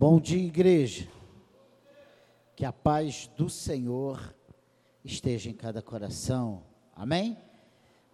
Bom 0.00 0.20
dia, 0.20 0.46
igreja. 0.46 1.08
Que 2.54 2.64
a 2.64 2.72
paz 2.72 3.28
do 3.36 3.50
Senhor 3.50 4.32
esteja 5.04 5.50
em 5.50 5.52
cada 5.52 5.82
coração. 5.82 6.62
Amém? 6.94 7.36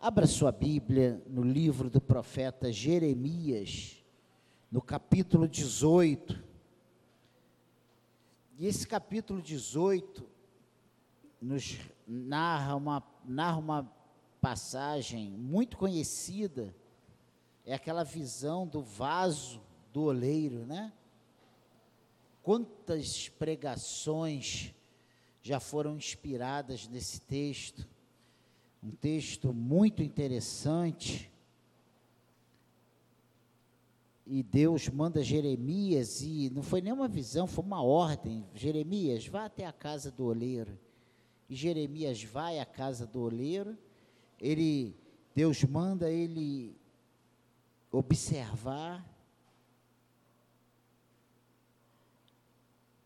Abra 0.01 0.27
sua 0.27 0.51
Bíblia 0.51 1.23
no 1.27 1.43
livro 1.43 1.91
do 1.91 2.01
profeta 2.01 2.73
Jeremias, 2.73 4.03
no 4.73 4.81
capítulo 4.81 5.47
18. 5.47 6.43
E 8.59 8.67
esse 8.67 8.89
capítulo 8.89 9.43
18 9.43 10.27
nos 11.39 11.79
narra 12.09 12.77
uma, 12.77 13.03
narra 13.27 13.59
uma 13.59 13.93
passagem 14.41 15.33
muito 15.33 15.77
conhecida, 15.77 16.75
é 17.63 17.75
aquela 17.75 18.05
visão 18.05 18.67
do 18.67 18.81
vaso 18.81 19.61
do 19.93 20.05
oleiro, 20.05 20.65
né? 20.65 20.91
Quantas 22.45 23.31
pregações 23.31 24.75
já 25.41 25.59
foram 25.59 25.97
inspiradas 25.97 26.87
nesse 26.87 27.19
texto? 27.23 27.89
Um 28.83 28.91
texto 28.91 29.51
muito 29.55 30.03
interessante. 30.03 31.33
E 34.27 34.43
Deus 34.43 34.91
manda 34.91 35.25
Jeremias, 35.25 36.21
e 36.21 36.51
não 36.51 36.63
foi 36.63 36.83
nenhuma 36.83 37.09
visão, 37.09 37.47
foi 37.47 37.65
uma 37.65 37.83
ordem. 37.83 38.47
Jeremias, 38.55 39.27
vá 39.27 39.47
até 39.47 39.65
a 39.65 39.73
casa 39.73 40.11
do 40.11 40.27
oleiro. 40.27 40.79
E 41.49 41.55
Jeremias 41.55 42.23
vai 42.23 42.59
à 42.59 42.67
casa 42.67 43.07
do 43.07 43.23
oleiro, 43.23 43.75
ele, 44.39 44.95
Deus 45.35 45.65
manda 45.65 46.11
ele 46.11 46.77
observar 47.91 49.14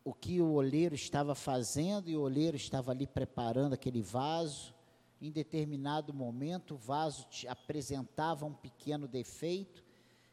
o 0.09 0.15
que 0.15 0.41
o 0.41 0.53
oleiro 0.53 0.95
estava 0.95 1.35
fazendo, 1.35 2.09
e 2.09 2.17
o 2.17 2.23
oleiro 2.23 2.57
estava 2.57 2.93
ali 2.93 3.07
preparando 3.07 3.75
aquele 3.75 4.01
vaso. 4.01 4.75
Em 5.21 5.31
determinado 5.31 6.15
momento, 6.15 6.77
o 6.77 6.79
vaso 6.79 7.27
apresentava 7.47 8.47
um 8.47 8.55
pequeno 8.55 9.07
defeito. 9.07 9.85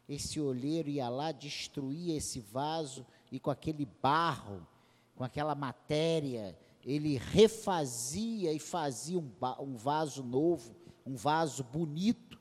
Esse 0.08 0.40
olheiro 0.40 0.88
ia 0.88 1.10
lá, 1.10 1.34
destruía 1.34 2.16
esse 2.16 2.40
vaso, 2.40 3.06
e 3.30 3.38
com 3.38 3.52
aquele 3.52 3.86
barro, 4.02 4.66
com 5.14 5.26
aquela 5.26 5.54
matéria, 5.54 6.58
ele 6.82 7.18
refazia 7.18 8.54
e 8.54 8.60
fazia 8.60 9.20
um, 9.20 9.30
um 9.60 9.76
vaso 9.76 10.24
novo, 10.24 10.74
um 11.06 11.18
vaso 11.18 11.66
bonito, 11.66 12.40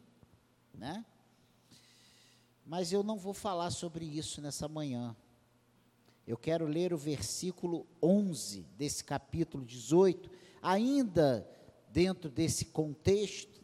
né? 0.73 1.05
Mas 2.65 2.93
eu 2.93 3.03
não 3.03 3.19
vou 3.19 3.35
falar 3.35 3.73
sobre 3.73 4.05
isso 4.05 4.41
nessa 4.41 4.69
manhã. 4.69 5.17
Eu 6.27 6.39
quero 6.39 6.67
ler 6.67 6.93
o 6.95 6.97
versículo 6.97 7.87
11 8.03 8.63
desse 8.79 9.05
capítulo 9.05 9.65
18, 9.65 10.31
ainda 10.63 11.47
dentro 11.91 12.31
desse 12.31 12.67
contexto. 12.67 13.63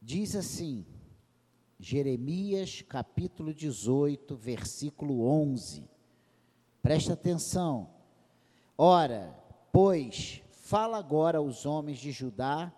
Diz 0.00 0.36
assim, 0.36 0.86
Jeremias 1.80 2.82
capítulo 2.88 3.52
18, 3.52 4.36
versículo 4.36 5.26
11. 5.26 5.88
Presta 6.80 7.14
atenção. 7.14 7.90
Ora, 8.78 9.34
pois, 9.72 10.42
fala 10.52 10.96
agora 10.96 11.38
aos 11.38 11.66
homens 11.66 11.98
de 11.98 12.12
Judá 12.12 12.72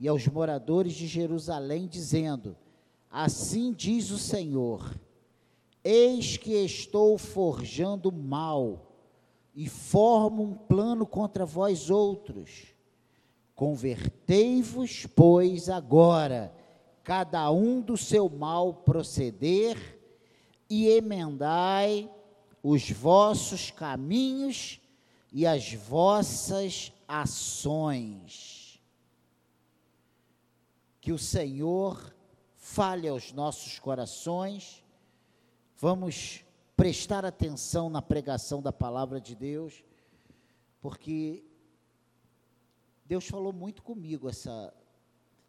e 0.00 0.08
aos 0.08 0.26
moradores 0.26 0.94
de 0.94 1.06
Jerusalém, 1.06 1.86
dizendo: 1.86 2.56
Assim 3.10 3.72
diz 3.72 4.10
o 4.10 4.18
Senhor: 4.18 4.94
Eis 5.82 6.36
que 6.36 6.52
estou 6.52 7.18
forjando 7.18 8.12
mal 8.12 8.94
e 9.54 9.68
formo 9.68 10.44
um 10.44 10.54
plano 10.54 11.04
contra 11.04 11.44
vós 11.44 11.90
outros. 11.90 12.68
Convertei-vos, 13.54 15.06
pois, 15.06 15.68
agora, 15.68 16.54
cada 17.02 17.50
um 17.50 17.80
do 17.80 17.96
seu 17.96 18.28
mal 18.28 18.72
proceder, 18.72 19.98
e 20.68 20.86
emendai 20.86 22.08
os 22.62 22.88
vossos 22.90 23.72
caminhos 23.72 24.80
e 25.32 25.44
as 25.46 25.74
vossas 25.74 26.92
ações. 27.08 28.80
Que 31.00 31.10
o 31.10 31.18
Senhor 31.18 32.14
fale 32.70 33.08
aos 33.08 33.32
nossos 33.32 33.80
corações, 33.80 34.84
vamos 35.76 36.44
prestar 36.76 37.24
atenção 37.24 37.90
na 37.90 38.00
pregação 38.00 38.62
da 38.62 38.72
palavra 38.72 39.20
de 39.20 39.34
Deus, 39.34 39.82
porque 40.80 41.44
Deus 43.04 43.26
falou 43.26 43.52
muito 43.52 43.82
comigo 43.82 44.28
essa, 44.28 44.72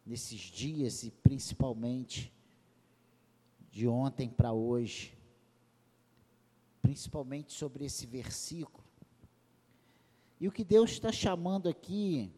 nesses 0.04 0.40
dias 0.40 1.04
e 1.04 1.12
principalmente 1.12 2.32
de 3.70 3.86
ontem 3.86 4.28
para 4.28 4.52
hoje, 4.52 5.16
principalmente 6.82 7.52
sobre 7.52 7.84
esse 7.84 8.04
versículo. 8.04 8.84
E 10.40 10.48
o 10.48 10.52
que 10.52 10.64
Deus 10.64 10.90
está 10.90 11.12
chamando 11.12 11.68
aqui 11.68 12.32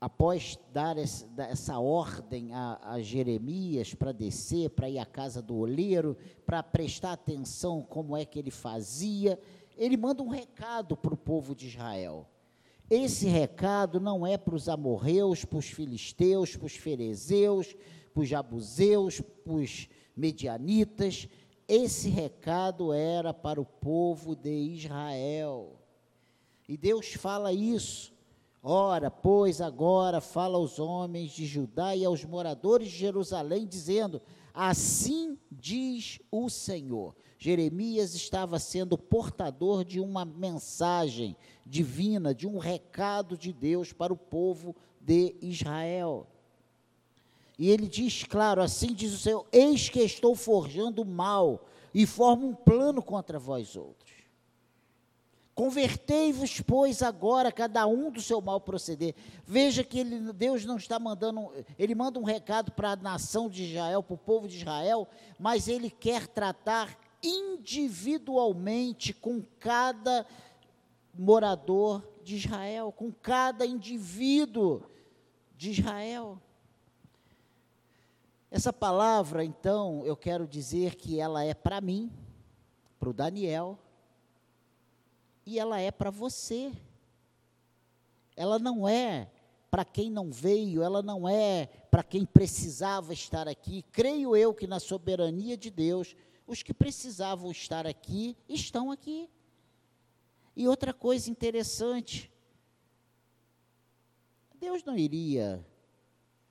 após 0.00 0.58
dar 0.72 0.96
essa, 0.96 1.78
ordem 1.78 2.52
a, 2.52 2.78
a 2.82 3.02
Jeremias 3.02 3.94
para 3.94 4.12
descer, 4.12 4.70
para 4.70 4.88
ir 4.88 4.98
à 4.98 5.06
casa 5.06 5.42
do 5.42 5.56
oleiro, 5.56 6.16
para 6.46 6.62
prestar 6.62 7.12
atenção 7.12 7.82
como 7.82 8.16
é 8.16 8.24
que 8.24 8.38
ele 8.38 8.50
fazia, 8.50 9.38
ele 9.76 9.96
manda 9.96 10.22
um 10.22 10.28
recado 10.28 10.96
para 10.96 11.14
o 11.14 11.16
povo 11.16 11.54
de 11.54 11.66
Israel. 11.66 12.28
Esse 12.88 13.26
recado 13.26 14.00
não 14.00 14.26
é 14.26 14.38
para 14.38 14.54
os 14.54 14.68
amorreus, 14.68 15.44
para 15.44 15.58
os 15.58 15.66
filisteus, 15.66 16.56
para 16.56 16.66
os 16.66 16.76
ferezeus, 16.76 17.74
para 18.14 18.22
os 18.22 18.28
jabuseus, 18.28 19.20
para 19.20 19.52
os 19.52 19.88
medianitas. 20.16 21.28
Esse 21.66 22.08
recado 22.08 22.92
era 22.92 23.34
para 23.34 23.60
o 23.60 23.66
povo 23.66 24.34
de 24.34 24.50
Israel. 24.50 25.76
E 26.66 26.76
Deus 26.76 27.12
fala 27.12 27.52
isso 27.52 28.16
Ora, 28.70 29.10
pois, 29.10 29.62
agora 29.62 30.20
fala 30.20 30.58
aos 30.58 30.78
homens 30.78 31.30
de 31.30 31.46
Judá 31.46 31.96
e 31.96 32.04
aos 32.04 32.22
moradores 32.22 32.90
de 32.90 32.98
Jerusalém, 32.98 33.66
dizendo: 33.66 34.20
Assim 34.52 35.38
diz 35.50 36.20
o 36.30 36.50
Senhor. 36.50 37.16
Jeremias 37.38 38.14
estava 38.14 38.58
sendo 38.58 38.98
portador 38.98 39.86
de 39.86 39.98
uma 39.98 40.22
mensagem 40.22 41.34
divina, 41.64 42.34
de 42.34 42.46
um 42.46 42.58
recado 42.58 43.38
de 43.38 43.54
Deus 43.54 43.94
para 43.94 44.12
o 44.12 44.18
povo 44.18 44.76
de 45.00 45.34
Israel. 45.40 46.26
E 47.58 47.70
ele 47.70 47.88
diz, 47.88 48.22
claro, 48.24 48.60
assim 48.60 48.92
diz 48.92 49.14
o 49.14 49.18
Senhor: 49.18 49.46
Eis 49.50 49.88
que 49.88 50.00
estou 50.00 50.34
forjando 50.34 51.06
mal 51.06 51.64
e 51.94 52.04
formo 52.04 52.48
um 52.48 52.54
plano 52.54 53.00
contra 53.00 53.38
vós 53.38 53.76
outros. 53.76 54.07
Convertei-vos, 55.58 56.60
pois, 56.60 57.02
agora, 57.02 57.50
cada 57.50 57.84
um 57.84 58.12
do 58.12 58.22
seu 58.22 58.40
mal 58.40 58.60
proceder. 58.60 59.16
Veja 59.44 59.82
que 59.82 59.98
ele, 59.98 60.32
Deus 60.32 60.64
não 60.64 60.76
está 60.76 61.00
mandando, 61.00 61.50
ele 61.76 61.96
manda 61.96 62.16
um 62.20 62.22
recado 62.22 62.70
para 62.70 62.92
a 62.92 62.96
nação 62.96 63.50
de 63.50 63.64
Israel, 63.64 64.00
para 64.00 64.14
o 64.14 64.18
povo 64.18 64.46
de 64.46 64.58
Israel, 64.58 65.08
mas 65.36 65.66
ele 65.66 65.90
quer 65.90 66.28
tratar 66.28 66.96
individualmente 67.20 69.12
com 69.12 69.42
cada 69.58 70.24
morador 71.12 72.08
de 72.22 72.36
Israel, 72.36 72.92
com 72.92 73.10
cada 73.10 73.66
indivíduo 73.66 74.84
de 75.56 75.72
Israel. 75.72 76.40
Essa 78.48 78.72
palavra, 78.72 79.44
então, 79.44 80.06
eu 80.06 80.16
quero 80.16 80.46
dizer 80.46 80.94
que 80.94 81.18
ela 81.18 81.42
é 81.42 81.52
para 81.52 81.80
mim, 81.80 82.12
para 83.00 83.08
o 83.08 83.12
Daniel, 83.12 83.76
e 85.48 85.58
ela 85.58 85.80
é 85.80 85.90
para 85.90 86.10
você. 86.10 86.70
Ela 88.36 88.58
não 88.58 88.86
é 88.86 89.30
para 89.70 89.82
quem 89.82 90.10
não 90.10 90.30
veio, 90.30 90.82
ela 90.82 91.00
não 91.00 91.26
é 91.26 91.66
para 91.90 92.02
quem 92.02 92.26
precisava 92.26 93.14
estar 93.14 93.48
aqui. 93.48 93.82
Creio 93.90 94.36
eu 94.36 94.52
que 94.52 94.66
na 94.66 94.78
soberania 94.78 95.56
de 95.56 95.70
Deus, 95.70 96.14
os 96.46 96.62
que 96.62 96.74
precisavam 96.74 97.50
estar 97.50 97.86
aqui 97.86 98.36
estão 98.46 98.90
aqui. 98.90 99.30
E 100.54 100.68
outra 100.68 100.92
coisa 100.92 101.30
interessante, 101.30 102.30
Deus 104.54 104.84
não 104.84 104.98
iria 104.98 105.66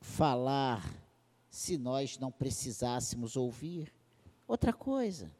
falar 0.02 0.84
se 1.52 1.78
nós 1.78 2.18
não 2.18 2.32
precisássemos 2.32 3.36
ouvir. 3.36 3.94
Outra 4.48 4.74
coisa, 4.74 5.32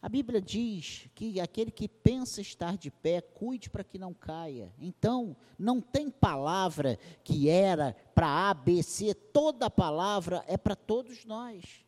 A 0.00 0.08
Bíblia 0.08 0.40
diz 0.40 1.08
que 1.14 1.40
aquele 1.40 1.72
que 1.72 1.88
pensa 1.88 2.40
estar 2.40 2.76
de 2.76 2.88
pé, 2.88 3.20
cuide 3.20 3.68
para 3.68 3.82
que 3.82 3.98
não 3.98 4.14
caia. 4.14 4.72
Então, 4.78 5.36
não 5.58 5.80
tem 5.80 6.08
palavra 6.08 6.96
que 7.24 7.48
era 7.48 7.96
para 8.14 8.48
A, 8.48 8.54
B, 8.54 8.80
C, 8.82 9.12
toda 9.12 9.68
palavra 9.68 10.44
é 10.46 10.56
para 10.56 10.76
todos 10.76 11.24
nós. 11.24 11.84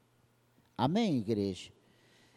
Amém, 0.77 1.19
igreja? 1.19 1.71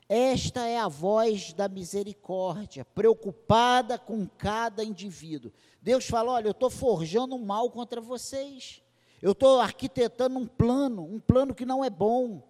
Esta 0.07 0.67
é 0.67 0.77
a 0.77 0.87
voz 0.87 1.53
da 1.53 1.67
misericórdia, 1.67 2.85
preocupada 2.85 3.97
com 3.97 4.27
cada 4.27 4.83
indivíduo. 4.83 5.51
Deus 5.81 6.05
fala: 6.05 6.33
olha, 6.33 6.47
eu 6.47 6.51
estou 6.51 6.69
forjando 6.69 7.35
um 7.35 7.43
mal 7.43 7.71
contra 7.71 7.99
vocês. 7.99 8.83
Eu 9.23 9.31
estou 9.31 9.59
arquitetando 9.59 10.37
um 10.37 10.45
plano, 10.45 11.03
um 11.03 11.19
plano 11.19 11.55
que 11.55 11.65
não 11.65 11.83
é 11.83 11.89
bom 11.89 12.43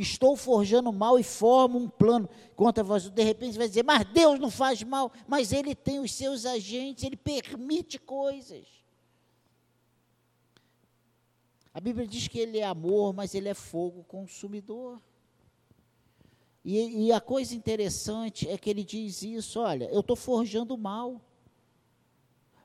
estou 0.00 0.36
forjando 0.36 0.92
mal 0.92 1.18
e 1.18 1.22
formo 1.22 1.78
um 1.78 1.88
plano 1.88 2.28
contra 2.54 2.84
vós. 2.84 3.08
De 3.08 3.22
repente 3.22 3.52
você 3.52 3.58
vai 3.58 3.68
dizer, 3.68 3.84
mas 3.84 4.04
Deus 4.04 4.38
não 4.38 4.50
faz 4.50 4.82
mal, 4.82 5.12
mas 5.26 5.52
Ele 5.52 5.74
tem 5.74 5.98
os 6.00 6.12
seus 6.12 6.46
agentes, 6.46 7.04
Ele 7.04 7.16
permite 7.16 7.98
coisas. 7.98 8.66
A 11.72 11.80
Bíblia 11.80 12.06
diz 12.06 12.26
que 12.28 12.38
Ele 12.38 12.58
é 12.58 12.64
amor, 12.64 13.12
mas 13.12 13.34
Ele 13.34 13.48
é 13.48 13.54
fogo 13.54 14.02
consumidor. 14.04 15.00
E, 16.64 17.06
e 17.06 17.12
a 17.12 17.20
coisa 17.20 17.54
interessante 17.54 18.48
é 18.48 18.58
que 18.58 18.68
Ele 18.68 18.82
diz 18.82 19.22
isso: 19.22 19.60
olha, 19.60 19.84
eu 19.92 20.00
estou 20.00 20.16
forjando 20.16 20.76
mal. 20.76 21.20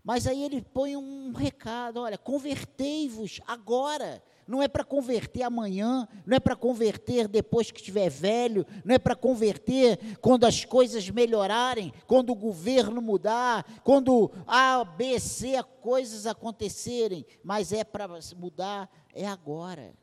Mas 0.03 0.27
aí 0.27 0.43
ele 0.43 0.61
põe 0.61 0.95
um 0.97 1.31
recado: 1.31 1.99
olha, 2.01 2.17
convertei-vos 2.17 3.39
agora 3.47 4.21
não 4.47 4.61
é 4.61 4.67
para 4.67 4.83
converter 4.83 5.43
amanhã, 5.43 6.07
não 6.25 6.35
é 6.35 6.39
para 6.39 6.55
converter 6.55 7.27
depois 7.27 7.71
que 7.71 7.79
estiver 7.79 8.09
velho, 8.09 8.65
não 8.83 8.95
é 8.95 8.99
para 8.99 9.15
converter 9.15 10.17
quando 10.19 10.45
as 10.45 10.65
coisas 10.65 11.09
melhorarem, 11.09 11.93
quando 12.07 12.31
o 12.31 12.35
governo 12.35 13.01
mudar, 13.01 13.65
quando 13.83 14.31
A, 14.45 14.83
B, 14.83 15.19
C 15.19 15.61
coisas 15.81 16.25
acontecerem, 16.25 17.25
mas 17.43 17.71
é 17.71 17.83
para 17.83 18.07
mudar 18.37 18.89
é 19.13 19.27
agora. 19.27 19.93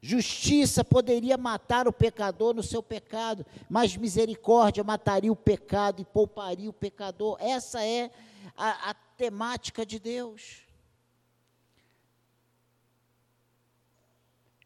Justiça 0.00 0.84
poderia 0.84 1.38
matar 1.38 1.88
o 1.88 1.92
pecador 1.92 2.52
no 2.52 2.62
seu 2.62 2.82
pecado, 2.82 3.46
mas 3.70 3.96
misericórdia 3.96 4.84
mataria 4.84 5.32
o 5.32 5.36
pecado 5.36 6.02
e 6.02 6.04
pouparia 6.04 6.68
o 6.68 6.74
pecador. 6.74 7.38
Essa 7.40 7.82
é 7.82 8.10
a, 8.56 8.90
a 8.90 8.94
temática 8.94 9.84
de 9.84 9.98
Deus. 9.98 10.62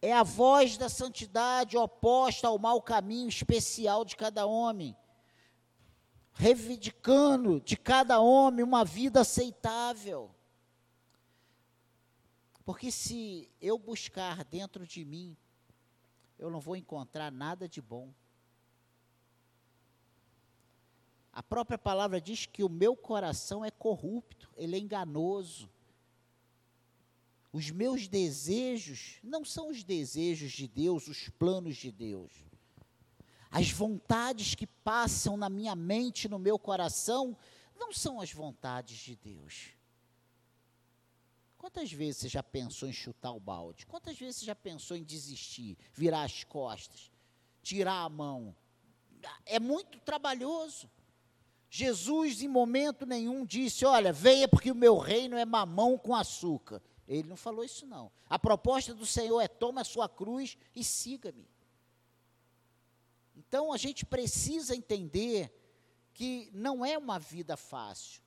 É 0.00 0.12
a 0.12 0.22
voz 0.22 0.76
da 0.76 0.88
santidade 0.88 1.76
oposta 1.76 2.46
ao 2.46 2.58
mau 2.58 2.80
caminho 2.80 3.28
especial 3.28 4.04
de 4.04 4.16
cada 4.16 4.46
homem, 4.46 4.96
reivindicando 6.32 7.60
de 7.60 7.76
cada 7.76 8.20
homem 8.20 8.64
uma 8.64 8.84
vida 8.84 9.20
aceitável. 9.20 10.32
Porque 12.64 12.92
se 12.92 13.50
eu 13.60 13.78
buscar 13.78 14.44
dentro 14.44 14.86
de 14.86 15.04
mim, 15.04 15.36
eu 16.38 16.50
não 16.50 16.60
vou 16.60 16.76
encontrar 16.76 17.32
nada 17.32 17.68
de 17.68 17.82
bom. 17.82 18.12
A 21.38 21.42
própria 21.44 21.78
palavra 21.78 22.20
diz 22.20 22.46
que 22.46 22.64
o 22.64 22.68
meu 22.68 22.96
coração 22.96 23.64
é 23.64 23.70
corrupto, 23.70 24.50
ele 24.56 24.74
é 24.74 24.78
enganoso. 24.80 25.70
Os 27.52 27.70
meus 27.70 28.08
desejos 28.08 29.20
não 29.22 29.44
são 29.44 29.68
os 29.68 29.84
desejos 29.84 30.50
de 30.50 30.66
Deus, 30.66 31.06
os 31.06 31.28
planos 31.28 31.76
de 31.76 31.92
Deus. 31.92 32.32
As 33.52 33.70
vontades 33.70 34.56
que 34.56 34.66
passam 34.66 35.36
na 35.36 35.48
minha 35.48 35.76
mente, 35.76 36.28
no 36.28 36.40
meu 36.40 36.58
coração, 36.58 37.36
não 37.78 37.92
são 37.92 38.20
as 38.20 38.32
vontades 38.32 38.98
de 38.98 39.14
Deus. 39.14 39.68
Quantas 41.56 41.92
vezes 41.92 42.22
você 42.22 42.28
já 42.28 42.42
pensou 42.42 42.88
em 42.88 42.92
chutar 42.92 43.30
o 43.30 43.38
balde? 43.38 43.86
Quantas 43.86 44.18
vezes 44.18 44.40
você 44.40 44.46
já 44.46 44.56
pensou 44.56 44.96
em 44.96 45.04
desistir, 45.04 45.78
virar 45.94 46.24
as 46.24 46.42
costas, 46.42 47.12
tirar 47.62 48.02
a 48.02 48.08
mão? 48.08 48.56
É 49.46 49.60
muito 49.60 50.00
trabalhoso. 50.00 50.90
Jesus, 51.70 52.42
em 52.42 52.48
momento 52.48 53.04
nenhum, 53.04 53.44
disse: 53.44 53.84
Olha, 53.84 54.12
venha 54.12 54.48
porque 54.48 54.70
o 54.70 54.74
meu 54.74 54.96
reino 54.96 55.36
é 55.36 55.44
mamão 55.44 55.98
com 55.98 56.14
açúcar. 56.14 56.82
Ele 57.06 57.28
não 57.28 57.36
falou 57.36 57.64
isso 57.64 57.86
não. 57.86 58.10
A 58.28 58.38
proposta 58.38 58.94
do 58.94 59.06
Senhor 59.06 59.40
é 59.40 59.48
toma 59.48 59.80
a 59.80 59.84
sua 59.84 60.08
cruz 60.08 60.56
e 60.74 60.82
siga-me. 60.84 61.48
Então 63.36 63.72
a 63.72 63.76
gente 63.76 64.04
precisa 64.04 64.74
entender 64.74 65.52
que 66.12 66.50
não 66.52 66.84
é 66.84 66.98
uma 66.98 67.18
vida 67.18 67.56
fácil. 67.56 68.22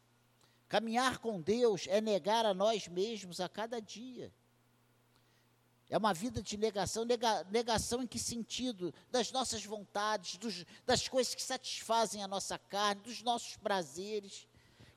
Caminhar 0.67 1.17
com 1.19 1.41
Deus 1.41 1.85
é 1.87 1.99
negar 1.99 2.45
a 2.45 2.53
nós 2.53 2.87
mesmos 2.87 3.39
a 3.39 3.49
cada 3.49 3.79
dia. 3.79 4.33
É 5.91 5.97
uma 5.97 6.13
vida 6.13 6.41
de 6.41 6.55
negação. 6.55 7.03
Nega, 7.03 7.43
negação 7.51 8.01
em 8.01 8.07
que 8.07 8.17
sentido? 8.17 8.93
Das 9.11 9.29
nossas 9.29 9.65
vontades, 9.65 10.37
dos, 10.37 10.65
das 10.85 11.05
coisas 11.09 11.35
que 11.35 11.43
satisfazem 11.43 12.23
a 12.23 12.29
nossa 12.29 12.57
carne, 12.57 13.01
dos 13.01 13.21
nossos 13.21 13.57
prazeres. 13.57 14.47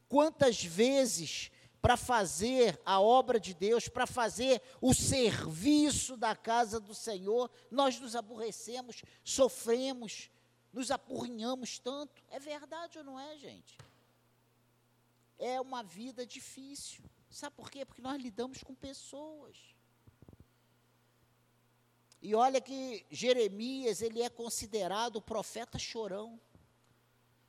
Quantas 0.08 0.62
vezes 0.62 1.50
para 1.82 1.96
fazer 1.96 2.81
a 2.87 3.00
obra 3.00 3.41
de 3.41 3.52
Deus, 3.52 3.88
para 3.88 4.06
fazer 4.06 4.62
o 4.81 4.94
serviço 4.94 6.17
da 6.17 6.37
casa 6.37 6.79
do 6.79 6.94
Senhor, 6.94 7.50
nós 7.73 7.99
nos 7.99 8.14
aborrecemos, 8.14 9.02
sofremos, 9.25 10.31
nos 10.73 10.93
apurrinhamos 10.93 11.76
tanto. 11.81 12.23
É 12.31 12.38
verdade 12.38 12.99
ou 12.99 13.05
não 13.05 13.19
é, 13.19 13.37
gente? 13.37 13.76
É 15.37 15.61
uma 15.61 15.82
vida 15.82 16.25
difícil. 16.25 17.02
Sabe 17.29 17.56
por 17.56 17.69
quê? 17.69 17.85
Porque 17.85 18.00
nós 18.00 18.23
lidamos 18.23 18.62
com 18.62 18.76
pessoas. 18.76 19.74
E 22.25 22.35
olha 22.35 22.59
que 22.59 23.05
Jeremias, 23.11 24.00
ele 24.00 24.23
é 24.23 24.31
considerado 24.31 25.17
o 25.17 25.21
profeta 25.21 25.79
chorão. 25.79 26.41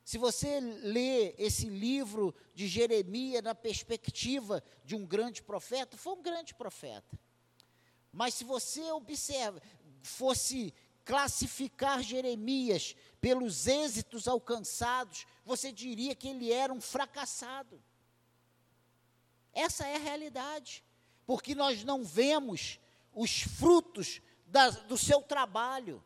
Se 0.04 0.18
você 0.18 0.60
lê 0.60 1.34
esse 1.38 1.66
livro 1.66 2.34
de 2.54 2.68
Jeremias 2.68 3.42
na 3.42 3.54
perspectiva 3.54 4.62
de 4.84 4.94
um 4.94 5.06
grande 5.06 5.42
profeta, 5.42 5.96
foi 5.96 6.12
um 6.12 6.22
grande 6.22 6.54
profeta. 6.54 7.18
Mas 8.12 8.34
se 8.34 8.44
você 8.44 8.92
observa, 8.92 9.62
fosse 10.02 10.74
classificar 11.06 12.02
Jeremias 12.02 12.94
pelos 13.18 13.66
êxitos 13.66 14.28
alcançados, 14.28 15.26
você 15.42 15.72
diria 15.72 16.14
que 16.14 16.28
ele 16.28 16.52
era 16.52 16.70
um 16.70 16.82
fracassado. 16.82 17.82
Essa 19.54 19.86
é 19.86 19.96
a 19.96 20.00
realidade, 20.00 20.84
porque 21.24 21.54
nós 21.54 21.82
não 21.82 22.04
vemos 22.04 22.78
os 23.14 23.40
frutos 23.40 24.20
da, 24.56 24.70
do 24.70 24.96
seu 24.96 25.20
trabalho 25.20 26.02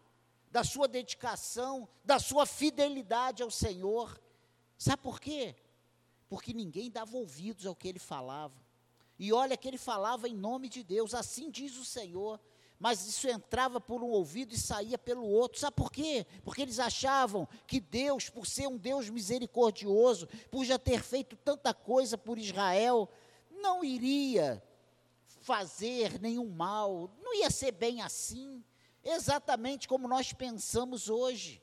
da 0.50 0.64
sua 0.64 0.88
dedicação, 0.88 1.88
da 2.04 2.18
sua 2.18 2.44
fidelidade 2.44 3.44
ao 3.44 3.50
Senhor. 3.52 4.20
Sabe 4.76 5.00
por 5.00 5.20
quê? 5.20 5.54
Porque 6.28 6.52
ninguém 6.52 6.90
dava 6.90 7.16
ouvidos 7.16 7.64
ao 7.64 7.76
que 7.76 7.86
ele 7.86 8.00
falava. 8.00 8.60
E 9.16 9.32
olha 9.32 9.56
que 9.56 9.68
ele 9.68 9.78
falava 9.78 10.28
em 10.28 10.34
nome 10.34 10.68
de 10.68 10.82
Deus, 10.82 11.14
assim 11.14 11.48
diz 11.48 11.76
o 11.76 11.84
Senhor. 11.84 12.40
Mas 12.80 13.06
isso 13.06 13.28
entrava 13.28 13.80
por 13.80 14.02
um 14.02 14.08
ouvido 14.08 14.52
e 14.52 14.58
saía 14.58 14.98
pelo 14.98 15.24
outro. 15.24 15.60
Sabe 15.60 15.76
por 15.76 15.92
quê? 15.92 16.26
Porque 16.42 16.62
eles 16.62 16.80
achavam 16.80 17.46
que 17.68 17.78
Deus, 17.78 18.28
por 18.28 18.46
ser 18.46 18.66
um 18.66 18.76
Deus 18.76 19.08
misericordioso, 19.08 20.26
por 20.50 20.64
já 20.64 20.80
ter 20.80 21.02
feito 21.04 21.36
tanta 21.36 21.72
coisa 21.72 22.18
por 22.18 22.38
Israel, 22.38 23.08
não 23.62 23.84
iria 23.84 24.60
fazer 25.40 26.20
nenhum 26.20 26.48
mal, 26.48 27.10
não 27.22 27.34
ia 27.34 27.50
ser 27.50 27.72
bem 27.72 28.00
assim 28.00 28.64
exatamente 29.04 29.88
como 29.88 30.06
nós 30.06 30.32
pensamos 30.32 31.08
hoje. 31.08 31.62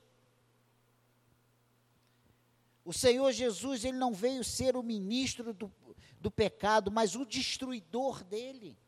O 2.84 2.92
Senhor 2.92 3.30
Jesus, 3.32 3.84
ele 3.84 3.98
não 3.98 4.12
veio 4.12 4.42
ser 4.42 4.76
o 4.76 4.82
ministro 4.82 5.52
do, 5.52 5.72
do 6.20 6.30
pecado, 6.30 6.90
mas 6.90 7.14
o 7.14 7.24
destruidor 7.24 8.24
dele. 8.24 8.78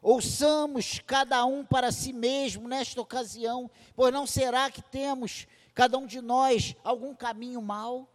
Ouçamos 0.00 1.00
cada 1.00 1.44
um 1.44 1.64
para 1.64 1.92
si 1.92 2.12
mesmo 2.12 2.68
nesta 2.68 3.00
ocasião, 3.00 3.70
pois 3.94 4.12
não 4.12 4.26
será 4.26 4.70
que 4.70 4.80
temos, 4.80 5.46
cada 5.74 5.98
um 5.98 6.06
de 6.06 6.20
nós, 6.20 6.74
algum 6.82 7.14
caminho 7.14 7.60
mau? 7.60 8.10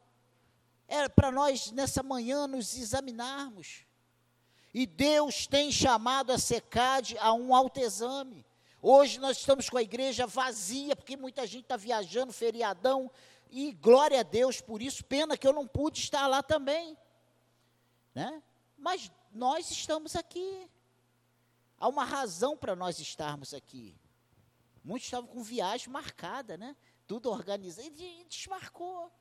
É 0.88 1.08
para 1.08 1.32
nós, 1.32 1.72
nessa 1.72 2.02
manhã, 2.02 2.48
nos 2.48 2.76
examinarmos. 2.76 3.86
E 4.74 4.86
Deus 4.86 5.46
tem 5.46 5.72
chamado 5.72 6.32
a 6.32 6.40
SECAD 6.40 7.18
a 7.20 7.32
um 7.34 7.54
autoexame. 7.54 8.46
Hoje 8.82 9.20
nós 9.20 9.38
estamos 9.38 9.70
com 9.70 9.78
a 9.78 9.84
igreja 9.84 10.26
vazia, 10.26 10.96
porque 10.96 11.16
muita 11.16 11.46
gente 11.46 11.64
está 11.64 11.78
viajando, 11.78 12.34
feriadão, 12.34 13.10
e 13.50 13.72
glória 13.72 14.20
a 14.20 14.24
Deus 14.24 14.60
por 14.60 14.82
isso. 14.82 15.06
Pena 15.06 15.38
que 15.38 15.48
eu 15.48 15.54
não 15.54 15.68
pude 15.68 16.00
estar 16.00 16.26
lá 16.26 16.42
também. 16.42 16.98
Né? 18.16 18.42
Mas 18.78 19.12
nós 19.32 19.70
estamos 19.70 20.16
aqui. 20.16 20.70
Há 21.78 21.88
uma 21.88 22.04
razão 22.04 22.58
para 22.58 22.76
nós 22.76 23.00
estarmos 23.00 23.54
aqui. 23.54 23.96
Muitos 24.84 25.08
estavam 25.08 25.30
com 25.30 25.44
viagem 25.44 25.90
marcada, 25.90 26.58
né? 26.58 26.76
Tudo 27.08 27.30
organizado. 27.30 27.88
E 27.88 28.26
desmarcou. 28.26 29.12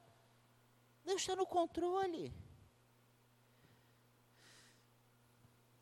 Deus 1.04 1.21
está 1.21 1.37
no 1.37 1.47
controle. 1.47 2.35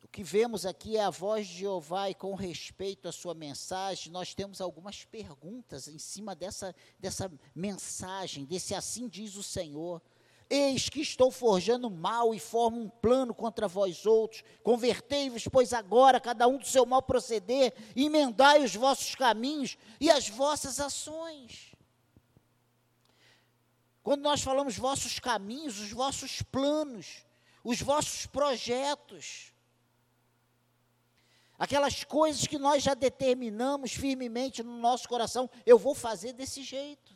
que 0.11 0.23
vemos 0.23 0.65
aqui 0.65 0.97
é 0.97 1.03
a 1.03 1.09
voz 1.09 1.47
de 1.47 1.59
Jeová 1.59 2.09
e 2.09 2.13
com 2.13 2.35
respeito 2.35 3.07
à 3.07 3.11
sua 3.13 3.33
mensagem, 3.33 4.11
nós 4.11 4.33
temos 4.33 4.59
algumas 4.59 5.05
perguntas 5.05 5.87
em 5.87 5.97
cima 5.97 6.35
dessa, 6.35 6.75
dessa 6.99 7.31
mensagem, 7.55 8.43
desse 8.43 8.75
assim 8.75 9.07
diz 9.07 9.35
o 9.35 9.43
Senhor. 9.43 10.01
Eis 10.49 10.89
que 10.89 10.99
estou 10.99 11.31
forjando 11.31 11.89
mal 11.89 12.35
e 12.35 12.39
formo 12.39 12.81
um 12.81 12.89
plano 12.89 13.33
contra 13.33 13.69
vós 13.69 14.05
outros. 14.05 14.43
Convertei-vos, 14.61 15.47
pois 15.47 15.71
agora, 15.71 16.19
cada 16.19 16.45
um 16.45 16.57
do 16.57 16.67
seu 16.67 16.85
mal 16.85 17.01
proceder, 17.01 17.73
emendai 17.95 18.61
os 18.61 18.75
vossos 18.75 19.15
caminhos 19.15 19.77
e 19.97 20.11
as 20.11 20.27
vossas 20.27 20.81
ações. 20.81 21.73
Quando 24.03 24.23
nós 24.23 24.41
falamos 24.41 24.77
vossos 24.77 25.19
caminhos, 25.19 25.79
os 25.79 25.91
vossos 25.91 26.41
planos, 26.41 27.23
os 27.63 27.81
vossos 27.81 28.25
projetos, 28.25 29.53
aquelas 31.61 32.03
coisas 32.03 32.47
que 32.47 32.57
nós 32.57 32.81
já 32.81 32.95
determinamos 32.95 33.91
firmemente 33.91 34.63
no 34.63 34.79
nosso 34.79 35.07
coração, 35.07 35.47
eu 35.63 35.77
vou 35.77 35.93
fazer 35.93 36.33
desse 36.33 36.63
jeito. 36.63 37.15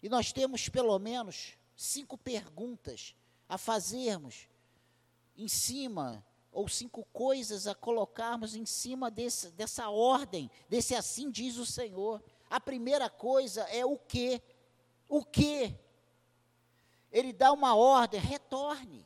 E 0.00 0.08
nós 0.08 0.32
temos 0.32 0.68
pelo 0.68 0.96
menos 1.00 1.58
cinco 1.74 2.16
perguntas 2.16 3.16
a 3.48 3.58
fazermos 3.58 4.46
em 5.36 5.48
cima, 5.48 6.24
ou 6.52 6.68
cinco 6.68 7.04
coisas 7.12 7.66
a 7.66 7.74
colocarmos 7.74 8.54
em 8.54 8.64
cima 8.64 9.10
desse, 9.10 9.50
dessa 9.50 9.90
ordem, 9.90 10.48
desse 10.68 10.94
assim 10.94 11.28
diz 11.28 11.56
o 11.56 11.66
Senhor. 11.66 12.22
A 12.48 12.60
primeira 12.60 13.10
coisa 13.10 13.62
é 13.62 13.84
o 13.84 13.98
que? 13.98 14.40
O 15.08 15.24
que? 15.24 15.74
Ele 17.10 17.32
dá 17.32 17.50
uma 17.52 17.74
ordem, 17.74 18.20
retorne. 18.20 19.04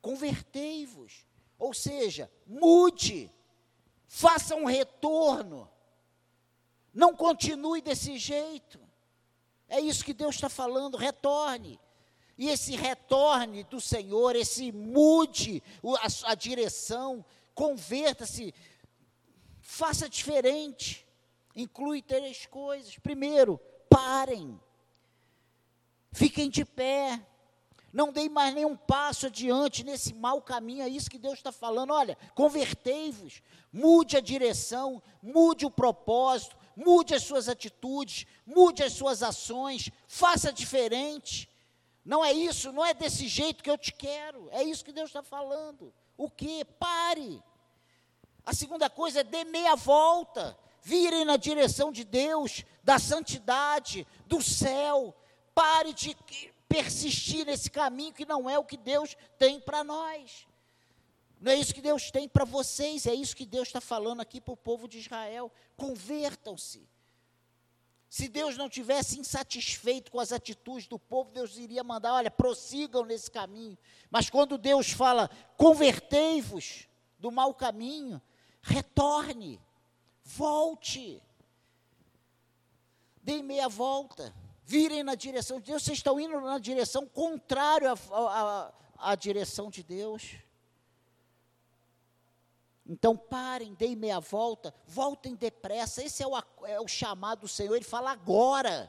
Convertei-vos. 0.00 1.26
Ou 1.58 1.74
seja, 1.74 2.30
mude, 2.46 3.30
faça 4.06 4.54
um 4.56 4.64
retorno. 4.64 5.70
Não 6.92 7.14
continue 7.14 7.80
desse 7.80 8.18
jeito. 8.18 8.80
É 9.68 9.78
isso 9.78 10.04
que 10.04 10.12
Deus 10.12 10.34
está 10.34 10.48
falando, 10.48 10.96
retorne. 10.96 11.78
E 12.36 12.48
esse 12.48 12.74
retorne 12.74 13.64
do 13.64 13.80
Senhor, 13.80 14.34
esse 14.34 14.72
mude 14.72 15.62
a, 16.24 16.32
a 16.32 16.34
direção, 16.34 17.24
converta-se, 17.54 18.54
faça 19.60 20.08
diferente. 20.08 21.06
Inclui 21.54 22.00
três 22.00 22.46
coisas. 22.46 22.98
Primeiro, 22.98 23.60
parem. 23.88 24.58
Fiquem 26.12 26.48
de 26.48 26.64
pé. 26.64 27.24
Não 27.92 28.12
deem 28.12 28.28
mais 28.28 28.54
nenhum 28.54 28.76
passo 28.76 29.26
adiante 29.26 29.82
nesse 29.82 30.14
mau 30.14 30.40
caminho. 30.40 30.82
É 30.82 30.88
isso 30.88 31.10
que 31.10 31.18
Deus 31.18 31.34
está 31.34 31.50
falando. 31.50 31.92
Olha, 31.92 32.16
convertei-vos. 32.34 33.42
Mude 33.72 34.16
a 34.16 34.20
direção, 34.20 35.02
mude 35.22 35.66
o 35.66 35.70
propósito, 35.70 36.56
mude 36.76 37.14
as 37.14 37.22
suas 37.24 37.48
atitudes, 37.48 38.26
mude 38.46 38.82
as 38.82 38.92
suas 38.92 39.22
ações, 39.22 39.90
faça 40.06 40.52
diferente. 40.52 41.48
Não 42.04 42.24
é 42.24 42.32
isso, 42.32 42.72
não 42.72 42.84
é 42.84 42.94
desse 42.94 43.28
jeito 43.28 43.62
que 43.62 43.70
eu 43.70 43.78
te 43.78 43.92
quero. 43.92 44.48
É 44.50 44.62
isso 44.62 44.84
que 44.84 44.92
Deus 44.92 45.10
está 45.10 45.22
falando. 45.22 45.92
O 46.16 46.30
que? 46.30 46.64
Pare. 46.64 47.42
A 48.44 48.54
segunda 48.54 48.88
coisa 48.88 49.20
é 49.20 49.24
dê 49.24 49.44
meia 49.44 49.74
volta. 49.74 50.56
Virem 50.82 51.24
na 51.24 51.36
direção 51.36 51.92
de 51.92 52.04
Deus, 52.04 52.64
da 52.82 52.98
santidade, 52.98 54.06
do 54.26 54.42
céu. 54.42 55.14
Pare 55.54 55.92
de 55.92 56.16
persistir 56.70 57.44
nesse 57.44 57.68
caminho 57.68 58.12
que 58.12 58.24
não 58.24 58.48
é 58.48 58.56
o 58.56 58.64
que 58.64 58.76
Deus 58.76 59.16
tem 59.36 59.58
para 59.58 59.82
nós. 59.82 60.46
Não 61.40 61.50
é 61.50 61.56
isso 61.56 61.74
que 61.74 61.80
Deus 61.80 62.12
tem 62.12 62.28
para 62.28 62.44
vocês, 62.44 63.06
é 63.06 63.14
isso 63.14 63.34
que 63.34 63.44
Deus 63.44 63.66
está 63.68 63.80
falando 63.80 64.20
aqui 64.20 64.40
para 64.40 64.54
o 64.54 64.56
povo 64.56 64.86
de 64.86 64.98
Israel. 64.98 65.50
Convertam-se. 65.76 66.88
Se 68.08 68.28
Deus 68.28 68.56
não 68.56 68.68
tivesse 68.68 69.18
insatisfeito 69.18 70.12
com 70.12 70.20
as 70.20 70.30
atitudes 70.32 70.86
do 70.86 70.98
povo, 70.98 71.32
Deus 71.32 71.56
iria 71.56 71.82
mandar, 71.82 72.14
olha, 72.14 72.30
prossigam 72.30 73.04
nesse 73.04 73.30
caminho. 73.30 73.76
Mas 74.08 74.30
quando 74.30 74.56
Deus 74.56 74.92
fala, 74.92 75.28
convertei-vos 75.56 76.88
do 77.18 77.32
mau 77.32 77.52
caminho, 77.52 78.22
retorne, 78.62 79.60
volte, 80.22 81.20
dê 83.22 83.42
meia 83.42 83.68
volta, 83.68 84.32
virem 84.70 85.02
na 85.02 85.16
direção 85.16 85.58
de 85.58 85.66
Deus. 85.66 85.82
Vocês 85.82 85.98
estão 85.98 86.20
indo 86.20 86.40
na 86.40 86.56
direção 86.56 87.04
contrária 87.04 87.92
à 88.96 89.16
direção 89.16 89.68
de 89.68 89.82
Deus. 89.82 90.36
Então 92.86 93.16
parem, 93.16 93.74
deem 93.74 93.96
meia 93.96 94.20
volta, 94.20 94.72
voltem 94.86 95.34
depressa. 95.34 96.04
Esse 96.04 96.22
é 96.22 96.26
o, 96.26 96.36
é 96.64 96.80
o 96.80 96.86
chamado 96.86 97.40
do 97.40 97.48
Senhor. 97.48 97.74
Ele 97.74 97.84
fala 97.84 98.12
agora. 98.12 98.88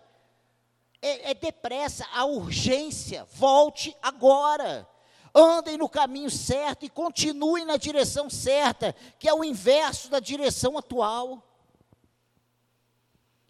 É, 1.02 1.32
é 1.32 1.34
depressa, 1.34 2.06
a 2.14 2.26
urgência. 2.26 3.26
Volte 3.32 3.98
agora. 4.04 4.88
Andem 5.34 5.80
no 5.80 5.90
caminho 5.90 6.30
certo 6.30 6.86
e 6.86 6.90
continuem 6.90 7.66
na 7.66 7.78
direção 7.78 8.30
certa, 8.30 8.94
que 9.18 9.28
é 9.28 9.34
o 9.34 9.44
inverso 9.44 10.12
da 10.12 10.20
direção 10.20 10.78
atual. 10.78 11.50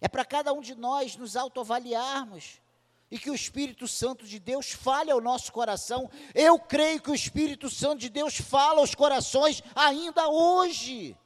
É 0.02 0.08
para 0.08 0.24
cada 0.24 0.52
um 0.52 0.60
de 0.60 0.74
nós 0.74 1.14
nos 1.14 1.36
autoavaliarmos 1.36 2.60
e 3.08 3.18
que 3.20 3.30
o 3.30 3.34
Espírito 3.34 3.86
Santo 3.86 4.26
de 4.26 4.40
Deus 4.40 4.72
fale 4.72 5.12
ao 5.12 5.20
nosso 5.20 5.52
coração. 5.52 6.10
Eu 6.34 6.58
creio 6.58 7.00
que 7.00 7.10
o 7.10 7.14
Espírito 7.14 7.70
Santo 7.70 8.00
de 8.00 8.08
Deus 8.08 8.36
fala 8.36 8.80
aos 8.80 8.96
corações 8.96 9.62
ainda 9.76 10.28
hoje. 10.28 11.16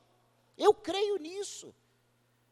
Eu 0.59 0.75
creio 0.75 1.17
nisso. 1.17 1.75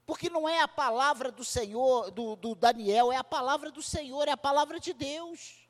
Porque 0.06 0.30
não 0.30 0.48
é 0.48 0.60
a 0.60 0.68
palavra 0.68 1.30
do 1.30 1.44
Senhor, 1.44 2.10
do, 2.10 2.36
do 2.36 2.54
Daniel, 2.54 3.12
é 3.12 3.16
a 3.16 3.24
palavra 3.24 3.70
do 3.70 3.82
Senhor, 3.82 4.26
é 4.26 4.32
a 4.32 4.36
palavra 4.36 4.80
de 4.80 4.94
Deus. 4.94 5.68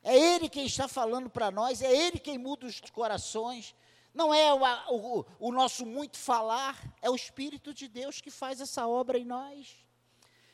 É 0.00 0.16
Ele 0.16 0.48
quem 0.48 0.66
está 0.66 0.86
falando 0.86 1.28
para 1.28 1.50
nós, 1.50 1.82
é 1.82 1.92
Ele 1.92 2.20
quem 2.20 2.38
muda 2.38 2.66
os 2.66 2.80
corações. 2.92 3.74
Não 4.14 4.32
é 4.32 4.54
o, 4.54 4.60
o, 4.94 5.26
o 5.40 5.52
nosso 5.52 5.84
muito 5.84 6.16
falar, 6.16 6.80
é 7.02 7.10
o 7.10 7.16
Espírito 7.16 7.74
de 7.74 7.88
Deus 7.88 8.20
que 8.20 8.30
faz 8.30 8.60
essa 8.60 8.86
obra 8.86 9.18
em 9.18 9.24
nós. 9.24 9.76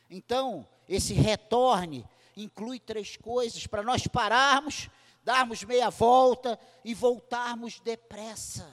Então, 0.09 0.67
esse 0.89 1.13
retorne 1.13 2.05
inclui 2.35 2.79
três 2.79 3.15
coisas 3.15 3.67
para 3.67 3.83
nós 3.83 4.07
pararmos, 4.07 4.89
darmos 5.23 5.63
meia 5.63 5.89
volta 5.89 6.59
e 6.83 6.93
voltarmos 6.93 7.79
depressa. 7.79 8.67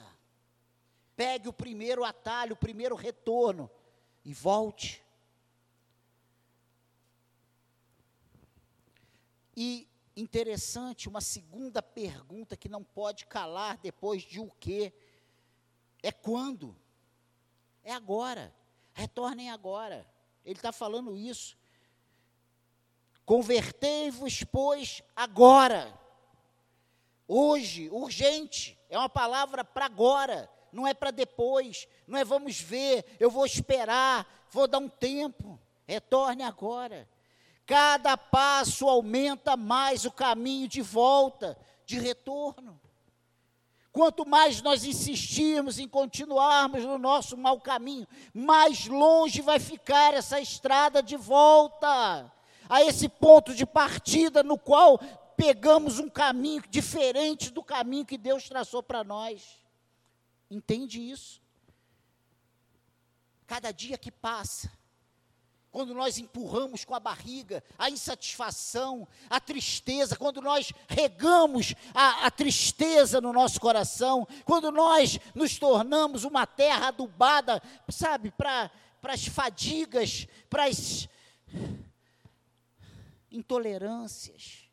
Pegue 1.15 1.47
o 1.47 1.53
primeiro 1.53 2.03
atalho, 2.03 2.53
o 2.53 2.57
primeiro 2.57 2.95
retorno 2.95 3.69
e 4.25 4.33
volte. 4.33 5.03
E 9.55 9.88
interessante, 10.19 11.07
uma 11.07 11.21
segunda 11.21 11.81
pergunta 11.81 12.57
que 12.57 12.69
não 12.69 12.83
pode 12.83 13.25
calar 13.25 13.77
depois 13.77 14.23
de 14.23 14.39
o 14.39 14.51
quê? 14.59 14.93
É 16.01 16.11
quando? 16.11 16.75
É 17.83 17.93
agora. 17.93 18.53
Retornem 18.93 19.49
agora. 19.49 20.05
Ele 20.43 20.57
está 20.57 20.71
falando 20.71 21.17
isso. 21.17 21.57
Convertei-vos, 23.25 24.43
pois, 24.43 25.03
agora. 25.15 25.93
Hoje, 27.27 27.89
urgente. 27.89 28.77
É 28.89 28.97
uma 28.97 29.09
palavra 29.09 29.63
para 29.63 29.85
agora, 29.85 30.49
não 30.71 30.87
é 30.87 30.93
para 30.93 31.11
depois. 31.11 31.87
Não 32.07 32.17
é 32.17 32.25
vamos 32.25 32.59
ver, 32.59 33.05
eu 33.19 33.29
vou 33.29 33.45
esperar, 33.45 34.27
vou 34.49 34.67
dar 34.67 34.79
um 34.79 34.89
tempo. 34.89 35.59
Retorne 35.87 36.43
agora. 36.43 37.07
Cada 37.69 38.17
passo 38.17 38.89
aumenta 38.89 39.55
mais 39.55 40.03
o 40.03 40.11
caminho 40.11 40.67
de 40.67 40.81
volta, 40.81 41.55
de 41.85 41.99
retorno. 41.99 42.81
Quanto 43.91 44.27
mais 44.27 44.59
nós 44.59 44.85
insistirmos 44.85 45.77
em 45.77 45.87
continuarmos 45.87 46.83
no 46.83 46.97
nosso 46.97 47.37
mau 47.37 47.61
caminho, 47.61 48.07
mais 48.33 48.87
longe 48.87 49.43
vai 49.43 49.59
ficar 49.59 50.15
essa 50.15 50.41
estrada 50.41 51.03
de 51.03 51.15
volta 51.15 52.33
a 52.67 52.81
esse 52.81 53.07
ponto 53.07 53.53
de 53.53 53.67
partida 53.67 54.41
no 54.41 54.57
qual 54.57 54.97
pegamos 55.37 55.99
um 55.99 56.09
caminho 56.09 56.63
diferente 56.71 57.51
do 57.51 57.63
caminho 57.63 58.03
que 58.03 58.17
Deus 58.17 58.49
traçou 58.49 58.81
para 58.81 59.03
nós. 59.03 59.63
Entende 60.49 61.07
isso? 61.07 61.39
Cada 63.45 63.71
dia 63.71 63.95
que 63.95 64.09
passa, 64.09 64.71
quando 65.71 65.93
nós 65.93 66.17
empurramos 66.17 66.83
com 66.83 66.95
a 66.95 66.99
barriga 66.99 67.63
a 67.77 67.89
insatisfação, 67.89 69.07
a 69.29 69.39
tristeza, 69.39 70.15
quando 70.15 70.41
nós 70.41 70.73
regamos 70.87 71.75
a, 71.93 72.25
a, 72.25 72.31
tristeza 72.31 73.21
no 73.21 73.31
nosso 73.31 73.59
coração, 73.59 74.27
quando 74.45 74.71
nós 74.71 75.19
nos 75.35 75.59
tornamos 75.59 76.23
uma 76.23 76.47
terra 76.47 76.87
adubada, 76.87 77.61
sabe, 77.87 78.31
para 78.31 78.71
as 79.03 79.27
fadigas, 79.27 80.27
para 80.49 80.65
as 80.65 81.07
intolerâncias. 83.31 84.67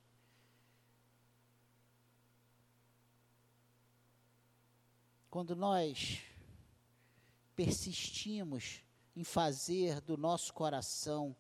Quando 5.29 5.55
nós 5.55 6.23
persistimos 7.55 8.86
em 9.17 9.25
fazer 9.25 10.01
do 10.03 10.17
nosso 10.19 10.53
coração 10.53 11.35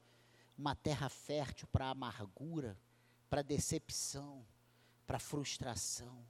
uma 0.57 0.75
terra 0.75 1.11
fértil 1.11 1.69
para 1.71 1.91
amargura, 1.91 2.77
para 3.29 3.43
decepção, 3.43 4.45
para 5.07 5.19
frustração. 5.19 6.27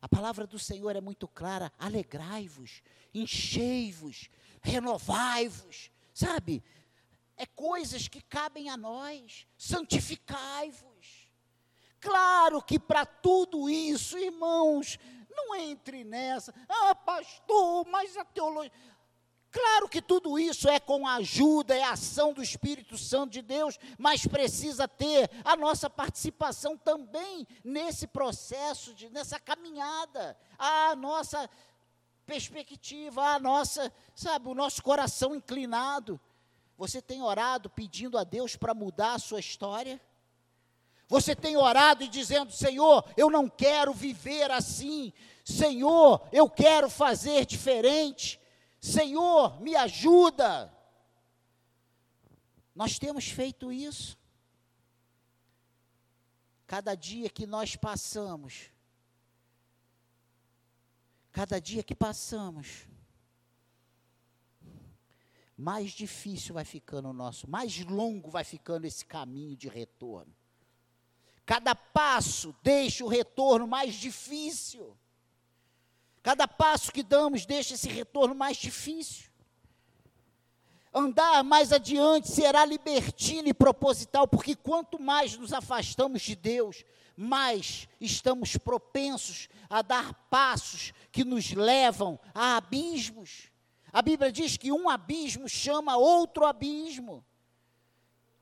A 0.00 0.08
palavra 0.08 0.46
do 0.46 0.58
Senhor 0.58 0.94
é 0.94 1.00
muito 1.00 1.26
clara: 1.26 1.72
alegrai-vos, 1.76 2.80
enchei-vos, 3.12 4.30
renovai-vos, 4.62 5.90
sabe? 6.14 6.62
É 7.36 7.44
coisas 7.44 8.06
que 8.06 8.22
cabem 8.22 8.70
a 8.70 8.76
nós, 8.76 9.48
santificai-vos. 9.58 11.26
Claro 11.98 12.62
que 12.62 12.78
para 12.78 13.04
tudo 13.04 13.68
isso, 13.68 14.16
irmãos, 14.16 14.96
não 15.28 15.54
entre 15.56 16.04
nessa. 16.04 16.54
Ah, 16.68 16.94
pastor, 16.94 17.84
mas 17.86 18.16
a 18.16 18.24
teologia. 18.24 18.72
Claro 19.56 19.88
que 19.88 20.02
tudo 20.02 20.38
isso 20.38 20.68
é 20.68 20.78
com 20.78 21.06
a 21.06 21.14
ajuda, 21.14 21.74
é 21.74 21.82
a 21.82 21.92
ação 21.92 22.34
do 22.34 22.42
Espírito 22.42 22.98
Santo 22.98 23.32
de 23.32 23.40
Deus, 23.40 23.78
mas 23.96 24.26
precisa 24.26 24.86
ter 24.86 25.30
a 25.42 25.56
nossa 25.56 25.88
participação 25.88 26.76
também 26.76 27.48
nesse 27.64 28.06
processo, 28.06 28.92
de, 28.92 29.08
nessa 29.08 29.40
caminhada, 29.40 30.36
a 30.58 30.94
nossa 30.94 31.48
perspectiva, 32.26 33.22
a 33.22 33.38
nossa, 33.38 33.90
sabe, 34.14 34.46
o 34.46 34.54
nosso 34.54 34.82
coração 34.82 35.34
inclinado. 35.34 36.20
Você 36.76 37.00
tem 37.00 37.22
orado 37.22 37.70
pedindo 37.70 38.18
a 38.18 38.24
Deus 38.24 38.56
para 38.56 38.74
mudar 38.74 39.14
a 39.14 39.18
sua 39.18 39.40
história? 39.40 39.98
Você 41.08 41.34
tem 41.34 41.56
orado 41.56 42.04
e 42.04 42.08
dizendo: 42.08 42.52
Senhor, 42.52 43.02
eu 43.16 43.30
não 43.30 43.48
quero 43.48 43.94
viver 43.94 44.50
assim. 44.50 45.14
Senhor, 45.42 46.28
eu 46.30 46.46
quero 46.46 46.90
fazer 46.90 47.46
diferente. 47.46 48.38
Senhor, 48.86 49.60
me 49.60 49.74
ajuda. 49.74 50.72
Nós 52.72 53.00
temos 53.00 53.28
feito 53.28 53.72
isso. 53.72 54.16
Cada 56.68 56.94
dia 56.94 57.28
que 57.28 57.46
nós 57.46 57.74
passamos, 57.74 58.70
cada 61.32 61.60
dia 61.60 61.82
que 61.82 61.96
passamos, 61.96 62.86
mais 65.56 65.90
difícil 65.90 66.54
vai 66.54 66.64
ficando 66.64 67.08
o 67.08 67.12
nosso, 67.12 67.50
mais 67.50 67.84
longo 67.84 68.30
vai 68.30 68.44
ficando 68.44 68.84
esse 68.84 69.04
caminho 69.04 69.56
de 69.56 69.68
retorno. 69.68 70.32
Cada 71.44 71.74
passo 71.74 72.54
deixa 72.62 73.04
o 73.04 73.08
retorno 73.08 73.66
mais 73.66 73.94
difícil. 73.94 74.96
Cada 76.26 76.48
passo 76.48 76.90
que 76.90 77.04
damos 77.04 77.46
deixa 77.46 77.74
esse 77.74 77.88
retorno 77.88 78.34
mais 78.34 78.56
difícil. 78.56 79.26
Andar 80.92 81.44
mais 81.44 81.72
adiante 81.72 82.26
será 82.26 82.64
libertino 82.64 83.46
e 83.46 83.54
proposital, 83.54 84.26
porque 84.26 84.56
quanto 84.56 85.00
mais 85.00 85.36
nos 85.36 85.52
afastamos 85.52 86.22
de 86.22 86.34
Deus, 86.34 86.84
mais 87.16 87.86
estamos 88.00 88.56
propensos 88.56 89.48
a 89.70 89.82
dar 89.82 90.14
passos 90.28 90.92
que 91.12 91.22
nos 91.22 91.52
levam 91.52 92.18
a 92.34 92.56
abismos. 92.56 93.48
A 93.92 94.02
Bíblia 94.02 94.32
diz 94.32 94.56
que 94.56 94.72
um 94.72 94.88
abismo 94.90 95.48
chama 95.48 95.96
outro 95.96 96.44
abismo. 96.44 97.24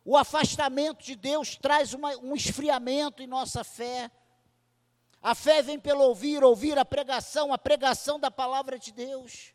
O 0.02 0.16
afastamento 0.16 1.04
de 1.04 1.16
Deus 1.16 1.56
traz 1.56 1.92
uma, 1.92 2.16
um 2.16 2.34
esfriamento 2.34 3.22
em 3.22 3.26
nossa 3.26 3.62
fé. 3.62 4.10
A 5.24 5.34
fé 5.34 5.62
vem 5.62 5.80
pelo 5.80 6.02
ouvir, 6.02 6.44
ouvir 6.44 6.78
a 6.78 6.84
pregação, 6.84 7.50
a 7.50 7.56
pregação 7.56 8.20
da 8.20 8.30
palavra 8.30 8.78
de 8.78 8.92
Deus. 8.92 9.54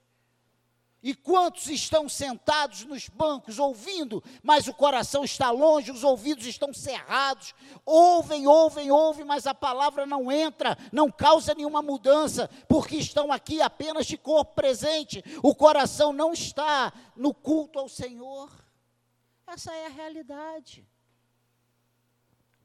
E 1.03 1.13
quantos 1.13 1.67
estão 1.67 2.09
sentados 2.09 2.85
nos 2.85 3.07
bancos 3.07 3.59
ouvindo, 3.59 4.23
mas 4.41 4.67
o 4.67 4.73
coração 4.73 5.23
está 5.23 5.51
longe, 5.51 5.91
os 5.91 6.03
ouvidos 6.03 6.47
estão 6.47 6.73
cerrados, 6.73 7.53
ouvem, 7.85 8.47
ouvem, 8.47 8.89
ouvem, 8.89 9.23
mas 9.23 9.45
a 9.45 9.53
palavra 9.53 10.07
não 10.07 10.31
entra, 10.31 10.75
não 10.91 11.11
causa 11.11 11.53
nenhuma 11.53 11.83
mudança, 11.83 12.49
porque 12.67 12.95
estão 12.95 13.31
aqui 13.31 13.61
apenas 13.61 14.07
de 14.07 14.17
corpo 14.17 14.55
presente, 14.55 15.23
o 15.43 15.53
coração 15.53 16.11
não 16.11 16.33
está 16.33 16.91
no 17.15 17.31
culto 17.31 17.77
ao 17.77 17.87
Senhor. 17.87 18.49
Essa 19.45 19.71
é 19.71 19.85
a 19.85 19.89
realidade. 19.89 20.83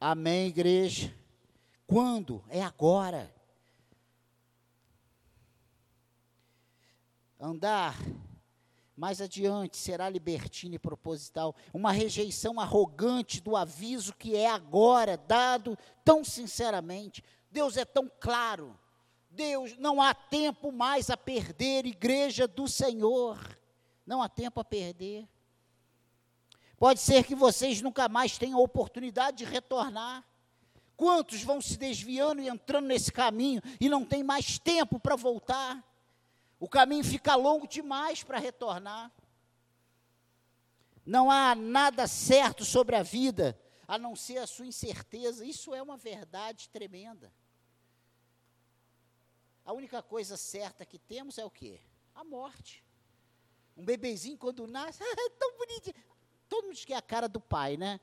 Amém, 0.01 0.47
igreja? 0.47 1.15
Quando? 1.87 2.45
É 2.49 2.63
agora. 2.63 3.35
Andar 7.39 7.97
mais 8.97 9.21
adiante 9.21 9.77
será 9.77 10.09
libertino 10.09 10.77
e 10.77 10.79
proposital, 10.79 11.55
uma 11.73 11.91
rejeição 11.91 12.61
arrogante 12.61 13.41
do 13.41 13.57
aviso 13.57 14.15
que 14.15 14.37
é 14.37 14.49
agora 14.49 15.17
dado 15.17 15.77
tão 16.05 16.25
sinceramente. 16.25 17.23
Deus 17.51 17.77
é 17.77 17.85
tão 17.85 18.11
claro. 18.21 18.79
Deus, 19.29 19.77
não 19.79 20.01
há 20.01 20.15
tempo 20.15 20.71
mais 20.71 21.11
a 21.11 21.17
perder, 21.17 21.87
igreja 21.87 22.47
do 22.47 22.69
Senhor. 22.69 23.59
Não 24.07 24.23
há 24.23 24.29
tempo 24.29 24.61
a 24.61 24.65
perder. 24.65 25.29
Pode 26.77 27.01
ser 27.01 27.25
que 27.25 27.35
vocês 27.35 27.81
nunca 27.81 28.09
mais 28.09 28.39
tenham 28.39 28.61
oportunidade 28.61 29.39
de 29.39 29.45
retornar. 29.45 30.25
Quantos 30.97 31.43
vão 31.43 31.61
se 31.61 31.77
desviando 31.77 32.41
e 32.41 32.49
entrando 32.49 32.87
nesse 32.87 33.11
caminho 33.11 33.61
e 33.81 33.89
não 33.89 34.05
tem 34.05 34.23
mais 34.23 34.59
tempo 34.59 35.01
para 35.01 35.17
voltar? 35.17 35.83
O 36.61 36.69
caminho 36.69 37.05
fica 37.05 37.35
longo 37.35 37.67
demais 37.67 38.23
para 38.23 38.39
retornar. 38.39 39.11
Não 41.05 41.31
há 41.31 41.55
nada 41.55 42.07
certo 42.07 42.65
sobre 42.65 42.97
a 42.97 43.03
vida 43.03 43.59
a 43.87 43.99
não 43.99 44.15
ser 44.15 44.39
a 44.39 44.47
sua 44.47 44.67
incerteza. 44.67 45.45
Isso 45.45 45.75
é 45.75 45.83
uma 45.83 45.97
verdade 45.97 46.69
tremenda. 46.69 47.33
A 49.65 49.73
única 49.73 50.03
coisa 50.03 50.37
certa 50.37 50.87
que 50.87 50.99
temos 50.99 51.39
é 51.39 51.45
o 51.45 51.51
quê? 51.51 51.81
A 52.15 52.23
morte. 52.23 52.85
Um 53.77 53.85
bebezinho 53.85 54.39
quando 54.39 54.67
nasce, 54.67 55.03
é 55.03 55.31
tão 55.31 55.59
bonitinho. 55.59 55.97
Todo 56.49 56.65
mundo 56.67 56.75
diz 56.75 56.85
que 56.85 56.93
é 56.93 56.97
a 56.97 57.03
cara 57.03 57.29
do 57.29 57.41
pai, 57.41 57.77
né? 57.77 57.99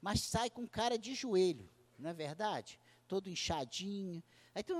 Mas 0.00 0.20
sai 0.20 0.50
com 0.50 0.68
cara 0.68 0.98
de 0.98 1.14
joelho 1.14 1.73
não 1.98 2.10
é 2.10 2.14
verdade? 2.14 2.78
Todo 3.06 3.28
inchadinho. 3.28 4.22
Tu, 4.66 4.74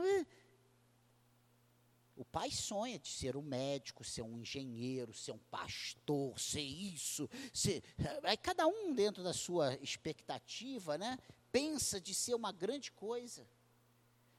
o 2.16 2.24
pai 2.24 2.50
sonha 2.50 2.98
de 2.98 3.08
ser 3.08 3.36
um 3.36 3.42
médico, 3.42 4.04
ser 4.04 4.22
um 4.22 4.38
engenheiro, 4.38 5.12
ser 5.12 5.32
um 5.32 5.38
pastor, 5.50 6.38
ser 6.38 6.60
isso. 6.60 7.28
Ser, 7.52 7.82
aí 8.22 8.36
cada 8.36 8.66
um 8.66 8.94
dentro 8.94 9.22
da 9.22 9.32
sua 9.32 9.74
expectativa, 9.82 10.96
né, 10.96 11.18
pensa 11.50 12.00
de 12.00 12.14
ser 12.14 12.34
uma 12.34 12.52
grande 12.52 12.92
coisa. 12.92 13.46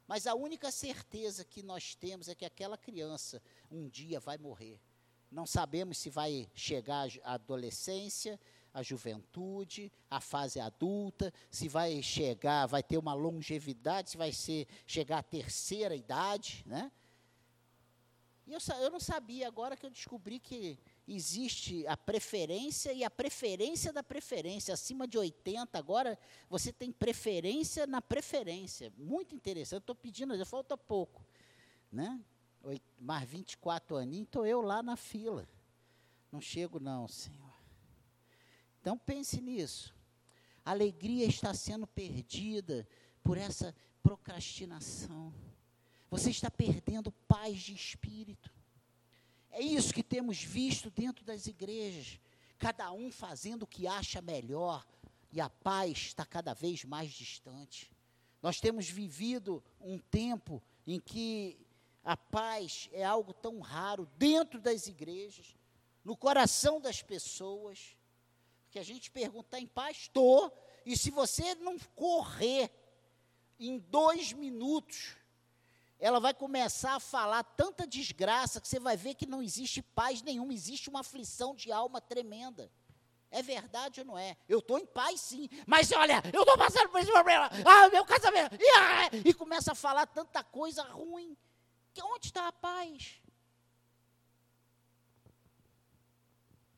Mas 0.08 0.28
a 0.28 0.36
única 0.36 0.72
certeza 0.72 1.44
que 1.44 1.64
nós 1.64 1.96
temos 1.96 2.30
é 2.30 2.36
que 2.36 2.46
aquela 2.46 2.78
criança 2.78 3.42
um 3.70 3.90
dia 3.90 4.20
vai 4.20 4.38
morrer. 4.38 4.80
Não 5.32 5.46
sabemos 5.46 5.98
se 5.98 6.10
vai 6.10 6.50
chegar 6.54 7.10
à 7.24 7.34
adolescência, 7.34 8.40
a 8.76 8.84
juventude, 8.84 9.90
a 10.12 10.20
fase 10.20 10.60
adulta, 10.60 11.34
se 11.50 11.70
vai 11.70 12.04
chegar, 12.04 12.66
vai 12.66 12.84
ter 12.84 12.98
uma 12.98 13.14
longevidade, 13.14 14.10
se 14.10 14.18
vai 14.18 14.34
ser, 14.34 14.68
chegar 14.86 15.20
à 15.20 15.24
terceira 15.24 15.96
idade, 15.96 16.62
né? 16.68 16.92
E 18.46 18.52
eu, 18.52 18.60
eu 18.82 18.92
não 18.92 19.00
sabia, 19.00 19.48
agora 19.48 19.78
que 19.78 19.86
eu 19.86 19.90
descobri 19.90 20.40
que 20.40 20.78
existe 21.08 21.88
a 21.88 21.96
preferência 21.96 22.92
e 22.92 23.04
a 23.06 23.10
preferência 23.10 23.94
da 23.94 24.04
preferência. 24.04 24.74
Acima 24.74 25.08
de 25.08 25.18
80, 25.18 25.80
agora 25.80 26.20
você 26.50 26.74
tem 26.74 26.92
preferência 26.92 27.88
na 27.88 28.02
preferência. 28.02 28.92
Muito 28.98 29.34
interessante. 29.34 29.84
Estou 29.84 29.96
pedindo, 29.96 30.38
já 30.38 30.46
falta 30.46 30.78
pouco. 30.78 31.26
Né? 31.90 32.20
Mais 33.00 33.28
24 33.28 33.96
aninhos, 33.96 34.26
estou 34.26 34.46
eu 34.46 34.62
lá 34.62 34.84
na 34.84 34.98
fila. 34.98 35.48
Não 36.30 36.42
chego, 36.42 36.80
não, 36.80 37.08
Senhor. 37.08 37.45
Então 38.86 39.00
pense 39.00 39.42
nisso. 39.42 39.96
A 40.64 40.70
alegria 40.70 41.26
está 41.26 41.56
sendo 41.56 41.88
perdida 41.88 42.88
por 43.24 43.36
essa 43.36 43.76
procrastinação. 44.04 45.34
Você 46.12 46.30
está 46.30 46.52
perdendo 46.52 47.12
paz 47.12 47.62
de 47.62 47.74
espírito. 47.74 48.54
É 49.50 49.60
isso 49.60 49.92
que 49.92 50.04
temos 50.04 50.44
visto 50.44 50.92
dentro 50.92 51.26
das 51.26 51.48
igrejas. 51.48 52.20
cada 52.60 52.92
um 52.92 53.12
fazendo 53.12 53.64
o 53.64 53.68
que 53.68 53.88
acha 53.88 54.22
melhor, 54.22 54.86
e 55.32 55.42
a 55.42 55.50
paz 55.50 55.98
está 55.98 56.24
cada 56.24 56.54
vez 56.54 56.86
mais 56.86 57.12
distante. 57.12 57.92
Nós 58.40 58.60
temos 58.60 58.88
vivido 58.88 59.64
um 59.82 59.98
tempo 59.98 60.62
em 60.86 61.00
que 61.00 61.58
a 62.04 62.16
paz 62.16 62.88
é 62.94 63.04
algo 63.04 63.34
tão 63.34 63.62
raro 63.62 64.08
dentro 64.16 64.62
das 64.62 64.86
igrejas, 64.86 65.58
no 66.04 66.16
coração 66.16 66.80
das 66.80 67.02
pessoas, 67.02 67.96
que 68.76 68.80
a 68.80 68.84
gente 68.84 69.10
pergunta: 69.10 69.48
está 69.48 69.60
em 69.60 69.68
paz? 69.68 69.96
Estou. 70.02 70.52
E 70.86 70.98
se 70.98 71.10
você 71.10 71.56
não 71.56 71.80
correr 71.96 72.70
em 73.58 73.80
dois 73.80 74.34
minutos, 74.34 75.16
ela 75.98 76.20
vai 76.20 76.34
começar 76.34 76.96
a 76.96 77.00
falar 77.00 77.42
tanta 77.44 77.88
desgraça 77.88 78.60
que 78.60 78.68
você 78.68 78.78
vai 78.78 78.98
ver 78.98 79.16
que 79.16 79.26
não 79.26 79.42
existe 79.42 79.82
paz 79.82 80.22
nenhuma, 80.22 80.54
existe 80.54 80.90
uma 80.90 81.00
aflição 81.00 81.56
de 81.56 81.72
alma 81.72 82.02
tremenda. 82.02 82.70
É 83.32 83.42
verdade 83.42 84.02
ou 84.02 84.06
não 84.06 84.18
é? 84.18 84.36
Eu 84.48 84.60
estou 84.60 84.78
em 84.78 84.86
paz 84.86 85.22
sim, 85.22 85.48
mas 85.66 85.90
olha, 85.94 86.22
eu 86.34 86.42
estou 86.42 86.58
passando 86.58 86.90
por 86.90 87.00
esse 87.00 87.12
problema, 87.12 87.50
ah, 87.66 87.90
meu 87.90 88.04
casamento, 88.04 88.58
e, 88.60 88.70
ah, 88.78 89.10
e 89.24 89.34
começa 89.34 89.72
a 89.72 89.76
falar 89.76 90.06
tanta 90.06 90.44
coisa 90.44 90.84
ruim. 90.84 91.36
Que 91.94 92.04
onde 92.04 92.28
está 92.28 92.50
a 92.50 92.52
paz? 92.52 93.22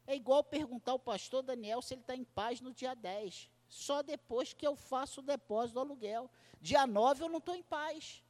É 0.07 0.15
igual 0.15 0.41
perguntar 0.41 0.93
ao 0.93 0.99
pastor 0.99 1.43
Daniel 1.43 1.81
se 1.81 1.93
ele 1.93 2.01
está 2.01 2.15
em 2.15 2.23
paz 2.23 2.61
no 2.61 2.73
dia 2.73 2.95
10. 2.95 3.51
Só 3.67 4.01
depois 4.01 4.53
que 4.53 4.65
eu 4.65 4.75
faço 4.75 5.19
o 5.19 5.23
depósito 5.23 5.73
do 5.73 5.81
aluguel. 5.81 6.31
Dia 6.61 6.87
9 6.87 7.25
eu 7.25 7.29
não 7.29 7.39
estou 7.39 7.53
em 7.53 7.61
paz. 7.61 8.23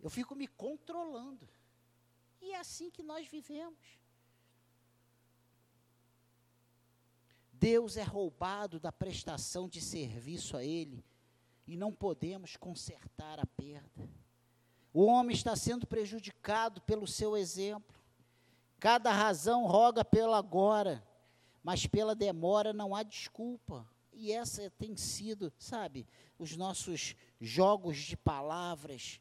Eu 0.00 0.08
fico 0.08 0.36
me 0.36 0.46
controlando. 0.46 1.48
E 2.40 2.52
é 2.52 2.60
assim 2.60 2.90
que 2.90 3.02
nós 3.02 3.26
vivemos. 3.26 3.98
Deus 7.52 7.96
é 7.96 8.02
roubado 8.02 8.80
da 8.80 8.90
prestação 8.90 9.68
de 9.68 9.80
serviço 9.82 10.56
a 10.56 10.64
Ele 10.64 11.04
e 11.66 11.76
não 11.76 11.92
podemos 11.92 12.56
consertar 12.56 13.38
a 13.38 13.44
perda. 13.44 14.08
O 14.92 15.04
homem 15.04 15.34
está 15.34 15.54
sendo 15.54 15.86
prejudicado 15.86 16.80
pelo 16.82 17.06
seu 17.06 17.36
exemplo. 17.36 17.98
Cada 18.78 19.12
razão 19.12 19.66
roga 19.66 20.04
pelo 20.04 20.34
agora, 20.34 21.06
mas 21.62 21.86
pela 21.86 22.14
demora 22.14 22.72
não 22.72 22.94
há 22.94 23.02
desculpa. 23.02 23.86
E 24.12 24.32
essa 24.32 24.70
tem 24.70 24.96
sido, 24.96 25.52
sabe, 25.58 26.06
os 26.38 26.56
nossos 26.56 27.14
jogos 27.40 27.98
de 27.98 28.16
palavras 28.16 29.20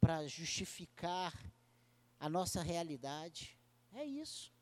para 0.00 0.26
justificar 0.26 1.34
a 2.18 2.28
nossa 2.28 2.62
realidade. 2.62 3.58
É 3.92 4.04
isso 4.04 4.52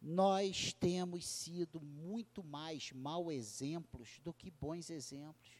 nós 0.00 0.72
temos 0.72 1.26
sido 1.26 1.80
muito 1.80 2.42
mais 2.42 2.90
mau 2.92 3.30
exemplos 3.30 4.18
do 4.24 4.32
que 4.32 4.50
bons 4.50 4.88
exemplos. 4.88 5.50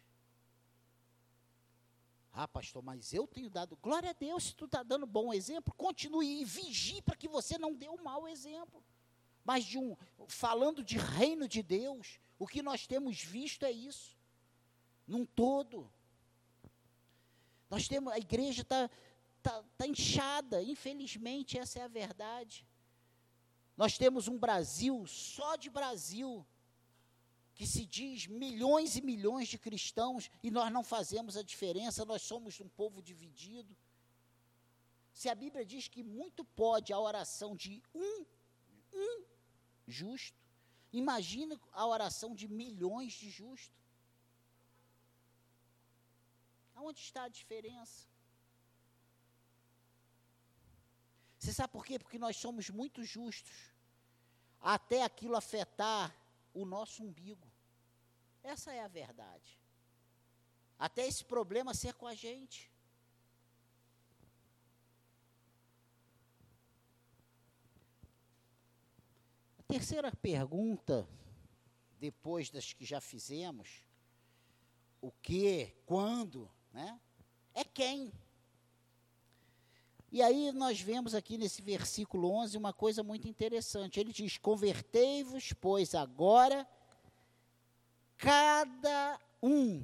Ah, 2.43 2.49
pastor, 2.49 2.83
mas 2.83 3.13
eu 3.13 3.27
tenho 3.27 3.51
dado. 3.51 3.77
Glória 3.83 4.09
a 4.09 4.13
Deus, 4.15 4.45
se 4.45 4.55
tu 4.55 4.65
está 4.65 4.83
dando 4.83 5.05
bom 5.05 5.31
exemplo, 5.31 5.75
continue 5.75 6.41
e 6.41 6.45
vigie 6.47 7.03
para 7.03 7.15
que 7.15 7.29
você 7.29 7.59
não 7.59 7.75
dê 7.75 7.87
um 7.91 8.03
mau 8.03 8.27
exemplo. 8.27 8.83
Mas 9.45 9.63
de 9.67 9.77
um, 9.77 9.95
falando 10.27 10.83
de 10.83 10.97
reino 10.97 11.47
de 11.47 11.63
Deus, 11.63 12.19
o 12.39 12.47
que 12.47 12.63
nós 12.63 12.87
temos 12.87 13.23
visto 13.23 13.67
é 13.67 13.71
isso. 13.71 14.17
Num 15.07 15.27
todo. 15.27 15.93
Nós 17.69 17.87
temos, 17.87 18.11
a 18.11 18.19
igreja 18.19 18.63
está 18.63 18.89
tá, 19.43 19.63
tá 19.77 19.87
inchada, 19.87 20.63
infelizmente, 20.63 21.59
essa 21.59 21.81
é 21.81 21.83
a 21.83 21.89
verdade. 21.89 22.67
Nós 23.77 23.99
temos 23.99 24.29
um 24.29 24.39
Brasil, 24.39 25.07
só 25.07 25.57
de 25.57 25.69
Brasil, 25.69 26.47
que 27.61 27.67
se 27.67 27.85
diz 27.85 28.27
milhões 28.27 28.97
e 28.97 29.03
milhões 29.03 29.47
de 29.47 29.59
cristãos 29.59 30.31
e 30.43 30.51
nós 30.51 30.73
não 30.73 30.83
fazemos 30.83 31.37
a 31.37 31.43
diferença, 31.43 32.07
nós 32.07 32.23
somos 32.23 32.59
um 32.59 32.71
povo 32.71 33.03
dividido. 33.03 33.77
Se 35.13 35.29
a 35.29 35.35
Bíblia 35.35 35.63
diz 35.63 35.87
que 35.87 36.03
muito 36.03 36.43
pode 36.43 36.91
a 36.91 36.99
oração 36.99 37.55
de 37.55 37.83
um, 37.95 38.25
um 38.95 39.25
justo, 39.87 40.41
imagina 40.91 41.61
a 41.71 41.87
oração 41.87 42.35
de 42.35 42.49
milhões 42.49 43.13
de 43.13 43.29
justos. 43.29 43.85
Aonde 46.75 47.01
está 47.01 47.25
a 47.25 47.29
diferença? 47.29 48.09
Você 51.39 51.53
sabe 51.53 51.75
por 51.75 51.85
quê? 51.85 51.99
Porque 51.99 52.19
nós 52.19 52.39
somos 52.39 52.71
muito 52.71 53.05
justos 53.05 53.71
até 54.63 55.03
aquilo 55.03 55.37
afetar 55.37 56.17
o 56.55 56.65
nosso 56.65 57.03
umbigo. 57.03 57.50
Essa 58.43 58.73
é 58.73 58.81
a 58.81 58.89
verdade. 58.89 59.59
Até 60.79 61.07
esse 61.07 61.25
problema 61.25 61.75
ser 61.75 61.95
com 61.95 62.07
a 62.07 62.15
gente. 62.15 62.73
A 69.59 69.63
terceira 69.65 70.11
pergunta, 70.11 71.09
depois 71.99 72.51
das 72.51 72.73
que 72.73 72.85
já 72.85 73.01
fizemos, 73.01 73.85
o 75.01 75.13
que, 75.13 75.75
quando, 75.85 76.51
né? 76.73 77.01
É 77.55 77.63
quem. 77.63 78.13
E 80.13 80.23
aí 80.23 80.51
nós 80.51 80.81
vemos 80.81 81.15
aqui 81.15 81.39
nesse 81.39 81.63
versículo 81.63 82.31
11 82.33 82.57
uma 82.57 82.73
coisa 82.73 83.03
muito 83.03 83.29
interessante. 83.29 84.01
Ele 84.01 84.13
diz: 84.13 84.39
Convertei-vos, 84.39 85.53
pois 85.53 85.95
agora, 85.95 86.67
cada 88.21 89.19
um. 89.43 89.83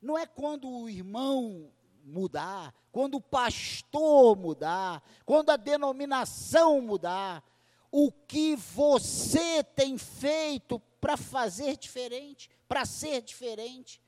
Não 0.00 0.16
é 0.16 0.24
quando 0.24 0.70
o 0.70 0.88
irmão 0.88 1.70
mudar, 2.04 2.74
quando 2.90 3.16
o 3.16 3.20
pastor 3.20 4.36
mudar, 4.36 5.02
quando 5.26 5.50
a 5.50 5.56
denominação 5.56 6.80
mudar. 6.80 7.44
O 7.92 8.12
que 8.12 8.54
você 8.54 9.64
tem 9.64 9.98
feito 9.98 10.78
para 11.00 11.16
fazer 11.16 11.76
diferente, 11.76 12.48
para 12.68 12.84
ser 12.84 13.20
diferente? 13.20 14.00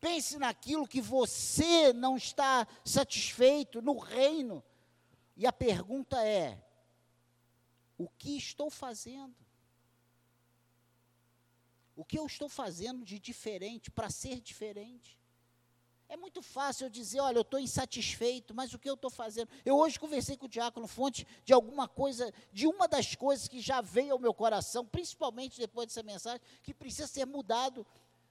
Pense 0.00 0.36
naquilo 0.36 0.86
que 0.86 1.00
você 1.00 1.92
não 1.92 2.16
está 2.16 2.66
satisfeito 2.84 3.80
no 3.80 3.96
reino. 3.98 4.64
E 5.36 5.46
a 5.46 5.52
pergunta 5.52 6.20
é: 6.26 6.60
o 7.96 8.08
que 8.08 8.36
estou 8.36 8.68
fazendo? 8.68 9.34
O 11.98 12.04
que 12.04 12.16
eu 12.16 12.24
estou 12.26 12.48
fazendo 12.48 13.04
de 13.04 13.18
diferente 13.18 13.90
para 13.90 14.08
ser 14.08 14.40
diferente? 14.40 15.18
É 16.08 16.16
muito 16.16 16.40
fácil 16.40 16.86
eu 16.86 16.90
dizer, 16.90 17.18
olha, 17.18 17.38
eu 17.38 17.42
estou 17.42 17.58
insatisfeito, 17.58 18.54
mas 18.54 18.72
o 18.72 18.78
que 18.78 18.88
eu 18.88 18.94
estou 18.94 19.10
fazendo? 19.10 19.50
Eu 19.64 19.76
hoje 19.76 19.98
conversei 19.98 20.36
com 20.36 20.46
o 20.46 20.48
Diácono 20.48 20.86
Fonte 20.86 21.26
de 21.44 21.52
alguma 21.52 21.88
coisa, 21.88 22.32
de 22.52 22.68
uma 22.68 22.86
das 22.86 23.16
coisas 23.16 23.48
que 23.48 23.60
já 23.60 23.80
veio 23.80 24.12
ao 24.12 24.18
meu 24.20 24.32
coração, 24.32 24.86
principalmente 24.86 25.58
depois 25.58 25.88
dessa 25.88 26.04
mensagem, 26.04 26.40
que 26.62 26.72
precisa 26.72 27.08
ser 27.08 27.24
mudado 27.24 27.84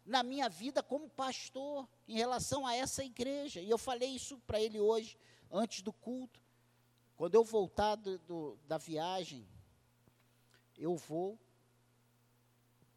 na 0.06 0.24
minha 0.24 0.48
vida 0.48 0.82
como 0.82 1.10
pastor 1.10 1.86
em 2.08 2.16
relação 2.16 2.66
a 2.66 2.74
essa 2.74 3.04
igreja. 3.04 3.60
E 3.60 3.70
eu 3.70 3.78
falei 3.78 4.12
isso 4.12 4.38
para 4.48 4.62
ele 4.62 4.80
hoje, 4.80 5.18
antes 5.52 5.82
do 5.82 5.92
culto. 5.92 6.40
Quando 7.18 7.36
eu 7.36 7.44
voltar 7.44 7.96
do, 7.96 8.18
do, 8.20 8.58
da 8.66 8.78
viagem, 8.78 9.46
eu 10.78 10.96
vou 10.96 11.38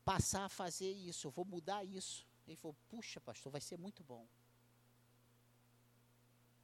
passar 0.05 0.45
a 0.45 0.49
fazer 0.49 0.93
isso, 0.93 1.27
eu 1.27 1.31
vou 1.31 1.45
mudar 1.45 1.85
isso. 1.85 2.27
Ele 2.47 2.57
falou: 2.57 2.77
puxa, 2.89 3.21
pastor, 3.21 3.53
vai 3.53 3.61
ser 3.61 3.79
muito 3.79 4.03
bom 4.03 4.27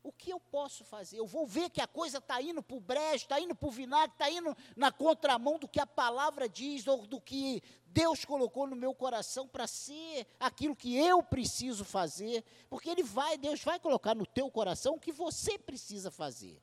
o 0.06 0.12
que 0.12 0.30
eu 0.30 0.38
posso 0.38 0.84
fazer? 0.84 1.18
Eu 1.18 1.26
vou 1.26 1.46
ver 1.46 1.68
que 1.68 1.80
a 1.80 1.86
coisa 1.86 2.18
está 2.18 2.40
indo 2.40 2.62
para 2.62 2.76
o 2.76 2.80
brejo, 2.80 3.24
está 3.24 3.40
indo 3.40 3.56
para 3.56 3.68
o 3.68 3.72
vinagre, 3.72 4.12
está 4.12 4.30
indo 4.30 4.56
na 4.76 4.92
contramão 4.92 5.58
do 5.58 5.66
que 5.66 5.80
a 5.80 5.86
palavra 5.86 6.48
diz, 6.48 6.86
ou 6.86 7.04
do 7.06 7.20
que 7.20 7.60
Deus 7.86 8.24
colocou 8.24 8.68
no 8.68 8.76
meu 8.76 8.94
coração 8.94 9.48
para 9.48 9.66
ser 9.66 10.24
aquilo 10.38 10.76
que 10.76 10.96
eu 10.96 11.24
preciso 11.24 11.84
fazer, 11.84 12.44
porque 12.70 12.88
Ele 12.88 13.02
vai, 13.02 13.36
Deus 13.36 13.60
vai 13.64 13.80
colocar 13.80 14.14
no 14.14 14.24
teu 14.24 14.48
coração 14.48 14.94
o 14.94 15.00
que 15.00 15.10
você 15.10 15.58
precisa 15.58 16.08
fazer. 16.08 16.62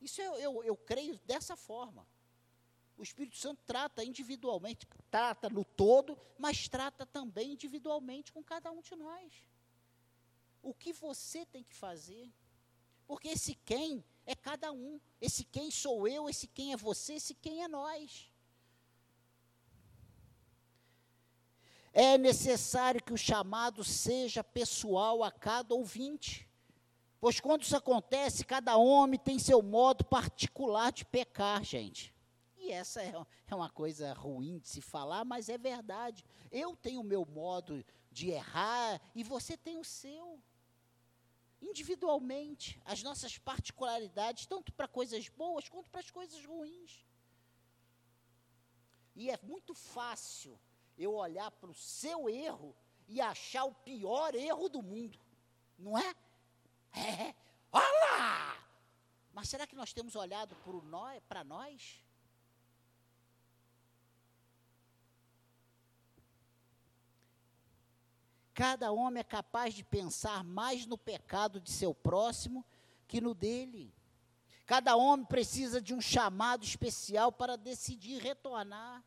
Isso 0.00 0.22
eu, 0.22 0.34
eu, 0.36 0.64
eu 0.64 0.76
creio 0.76 1.20
dessa 1.26 1.56
forma. 1.56 2.06
O 2.98 3.02
Espírito 3.02 3.36
Santo 3.36 3.62
trata 3.64 4.04
individualmente, 4.04 4.84
trata 5.08 5.48
no 5.48 5.64
todo, 5.64 6.18
mas 6.36 6.68
trata 6.68 7.06
também 7.06 7.52
individualmente 7.52 8.32
com 8.32 8.42
cada 8.42 8.72
um 8.72 8.80
de 8.80 8.96
nós. 8.96 9.32
O 10.60 10.74
que 10.74 10.92
você 10.92 11.46
tem 11.46 11.62
que 11.62 11.74
fazer? 11.74 12.28
Porque 13.06 13.28
esse 13.28 13.54
quem 13.54 14.04
é 14.26 14.34
cada 14.34 14.72
um. 14.72 15.00
Esse 15.20 15.44
quem 15.44 15.70
sou 15.70 16.08
eu, 16.08 16.28
esse 16.28 16.48
quem 16.48 16.72
é 16.72 16.76
você, 16.76 17.14
esse 17.14 17.34
quem 17.34 17.62
é 17.62 17.68
nós. 17.68 18.32
É 21.92 22.18
necessário 22.18 23.02
que 23.02 23.12
o 23.12 23.16
chamado 23.16 23.84
seja 23.84 24.42
pessoal 24.42 25.22
a 25.22 25.30
cada 25.30 25.72
ouvinte. 25.72 26.48
Pois 27.20 27.38
quando 27.38 27.62
isso 27.62 27.76
acontece, 27.76 28.44
cada 28.44 28.76
homem 28.76 29.18
tem 29.18 29.38
seu 29.38 29.62
modo 29.62 30.04
particular 30.04 30.90
de 30.90 31.04
pecar, 31.04 31.62
gente. 31.62 32.12
Essa 32.70 33.02
é, 33.02 33.12
é 33.46 33.54
uma 33.54 33.70
coisa 33.70 34.12
ruim 34.12 34.58
de 34.58 34.68
se 34.68 34.80
falar, 34.80 35.24
mas 35.24 35.48
é 35.48 35.58
verdade. 35.58 36.24
Eu 36.50 36.76
tenho 36.76 37.00
o 37.00 37.04
meu 37.04 37.24
modo 37.24 37.84
de 38.10 38.30
errar 38.30 39.00
e 39.14 39.22
você 39.22 39.56
tem 39.56 39.78
o 39.78 39.84
seu. 39.84 40.42
Individualmente, 41.60 42.80
as 42.84 43.02
nossas 43.02 43.36
particularidades, 43.36 44.46
tanto 44.46 44.72
para 44.72 44.86
coisas 44.86 45.28
boas 45.28 45.68
quanto 45.68 45.90
para 45.90 46.00
as 46.00 46.10
coisas 46.10 46.44
ruins. 46.44 47.04
E 49.14 49.30
é 49.30 49.38
muito 49.42 49.74
fácil 49.74 50.58
eu 50.96 51.14
olhar 51.14 51.50
para 51.50 51.70
o 51.70 51.74
seu 51.74 52.28
erro 52.28 52.76
e 53.08 53.20
achar 53.20 53.64
o 53.64 53.74
pior 53.74 54.34
erro 54.34 54.68
do 54.68 54.82
mundo, 54.82 55.18
não 55.78 55.98
é? 55.98 56.14
É, 56.92 57.34
olha 57.72 58.56
Mas 59.32 59.48
será 59.48 59.66
que 59.66 59.74
nós 59.74 59.92
temos 59.92 60.14
olhado 60.14 60.56
para 61.28 61.42
nós? 61.42 62.00
Cada 68.58 68.90
homem 68.90 69.20
é 69.20 69.22
capaz 69.22 69.72
de 69.72 69.84
pensar 69.84 70.42
mais 70.42 70.84
no 70.84 70.98
pecado 70.98 71.60
de 71.60 71.70
seu 71.70 71.94
próximo 71.94 72.66
que 73.06 73.20
no 73.20 73.32
dele. 73.32 73.94
Cada 74.66 74.96
homem 74.96 75.24
precisa 75.24 75.80
de 75.80 75.94
um 75.94 76.00
chamado 76.00 76.64
especial 76.64 77.30
para 77.30 77.56
decidir 77.56 78.20
retornar. 78.20 79.04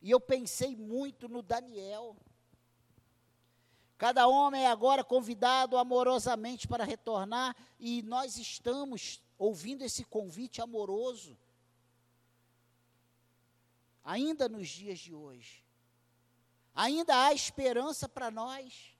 E 0.00 0.10
eu 0.10 0.18
pensei 0.18 0.74
muito 0.74 1.28
no 1.28 1.42
Daniel. 1.42 2.16
Cada 3.96 4.26
homem 4.26 4.64
é 4.64 4.66
agora 4.66 5.04
convidado 5.04 5.76
amorosamente 5.76 6.66
para 6.66 6.82
retornar, 6.82 7.54
e 7.78 8.02
nós 8.02 8.36
estamos 8.36 9.22
ouvindo 9.38 9.82
esse 9.82 10.04
convite 10.04 10.60
amoroso, 10.60 11.38
ainda 14.02 14.48
nos 14.48 14.68
dias 14.68 14.98
de 14.98 15.14
hoje. 15.14 15.62
Ainda 16.74 17.24
há 17.24 17.32
esperança 17.32 18.08
para 18.08 18.30
nós. 18.30 18.92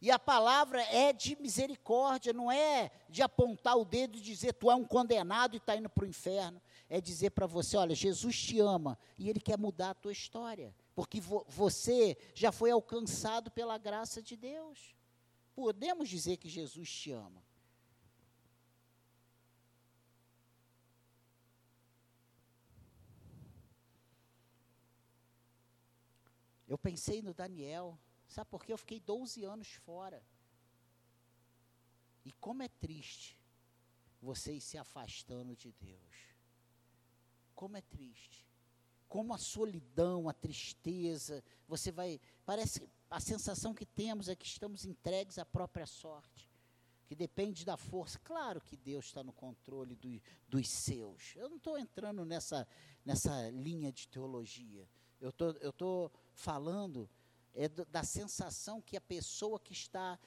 E 0.00 0.10
a 0.10 0.18
palavra 0.18 0.82
é 0.82 1.12
de 1.12 1.40
misericórdia, 1.40 2.32
não 2.32 2.50
é 2.50 2.90
de 3.08 3.22
apontar 3.22 3.76
o 3.76 3.84
dedo 3.84 4.18
e 4.18 4.20
dizer 4.20 4.52
tu 4.52 4.68
é 4.68 4.74
um 4.74 4.84
condenado 4.84 5.54
e 5.54 5.58
está 5.58 5.76
indo 5.76 5.88
para 5.88 6.04
o 6.04 6.08
inferno. 6.08 6.60
É 6.90 7.00
dizer 7.00 7.30
para 7.30 7.46
você: 7.46 7.76
olha, 7.76 7.94
Jesus 7.94 8.36
te 8.36 8.58
ama 8.58 8.98
e 9.16 9.30
Ele 9.30 9.38
quer 9.38 9.56
mudar 9.56 9.90
a 9.90 9.94
tua 9.94 10.10
história, 10.10 10.74
porque 10.92 11.20
vo 11.20 11.46
você 11.48 12.18
já 12.34 12.50
foi 12.50 12.72
alcançado 12.72 13.48
pela 13.52 13.78
graça 13.78 14.20
de 14.20 14.36
Deus. 14.36 14.92
Podemos 15.54 16.08
dizer 16.08 16.36
que 16.36 16.48
Jesus 16.48 16.90
te 16.90 17.12
ama. 17.12 17.40
Eu 26.72 26.78
pensei 26.78 27.22
no 27.22 27.34
Daniel, 27.34 27.98
Sabe 28.32 28.48
por 28.48 28.64
quê? 28.64 28.72
Eu 28.72 28.78
fiquei 28.78 28.98
12 28.98 29.44
anos 29.44 29.68
fora. 29.74 30.24
E 32.24 32.32
como 32.32 32.62
é 32.62 32.68
triste 32.68 33.38
vocês 34.22 34.64
se 34.64 34.78
afastando 34.78 35.54
de 35.54 35.70
Deus. 35.72 36.34
Como 37.54 37.76
é 37.76 37.82
triste. 37.82 38.48
Como 39.06 39.34
a 39.34 39.38
solidão, 39.38 40.30
a 40.30 40.32
tristeza, 40.32 41.44
você 41.68 41.92
vai. 41.92 42.18
Parece 42.46 42.88
a 43.10 43.20
sensação 43.20 43.74
que 43.74 43.84
temos 43.84 44.30
é 44.30 44.34
que 44.34 44.46
estamos 44.46 44.86
entregues 44.86 45.38
à 45.38 45.44
própria 45.44 45.86
sorte. 45.86 46.50
Que 47.04 47.14
depende 47.14 47.66
da 47.66 47.76
força. 47.76 48.18
Claro 48.20 48.62
que 48.62 48.78
Deus 48.78 49.06
está 49.06 49.22
no 49.22 49.34
controle 49.34 49.94
do, 49.94 50.22
dos 50.48 50.70
seus. 50.70 51.36
Eu 51.36 51.50
não 51.50 51.58
estou 51.58 51.76
entrando 51.76 52.24
nessa, 52.24 52.66
nessa 53.04 53.50
linha 53.50 53.92
de 53.92 54.08
teologia. 54.08 54.88
Eu 55.22 55.32
tô, 55.32 55.50
estou 55.50 56.12
falando 56.34 57.08
é 57.54 57.68
da 57.68 58.02
sensação 58.02 58.80
que 58.80 58.96
a 58.96 59.00
pessoa 59.00 59.60
que 59.60 59.72
está 59.72 60.18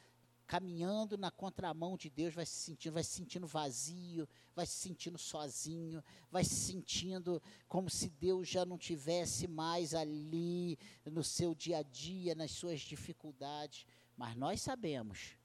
caminhando 0.48 1.18
na 1.18 1.32
contramão 1.32 1.98
de 1.98 2.10
Deus 2.10 2.34
vai 2.34 2.46
se 2.46 2.54
sentindo, 2.54 2.94
vai 2.94 3.04
se 3.04 3.10
sentindo 3.12 3.48
vazio, 3.48 4.30
vai 4.56 4.66
se 4.66 4.76
sentindo 4.76 5.18
sozinho, 5.18 6.04
vai 6.32 6.44
se 6.44 6.56
sentindo 6.56 7.42
como 7.68 7.90
se 7.90 8.10
Deus 8.10 8.48
já 8.48 8.64
não 8.64 8.78
tivesse 8.78 9.48
mais 9.48 9.94
ali 9.94 10.78
no 11.04 11.24
seu 11.24 11.56
dia 11.56 11.80
a 11.80 11.84
dia, 11.84 12.36
nas 12.36 12.52
suas 12.52 12.80
dificuldades. 12.82 13.86
Mas 14.16 14.36
nós 14.36 14.62
sabemos 14.62 15.36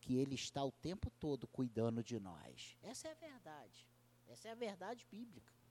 que 0.00 0.16
Ele 0.16 0.34
está 0.34 0.62
o 0.62 0.70
tempo 0.70 1.10
todo 1.18 1.48
cuidando 1.48 2.04
de 2.04 2.20
nós. 2.20 2.76
Essa 2.82 3.08
é 3.08 3.12
a 3.12 3.14
verdade. 3.14 3.88
Essa 4.28 4.48
é 4.48 4.52
a 4.52 4.54
verdade 4.54 5.06
bíblica. 5.10 5.61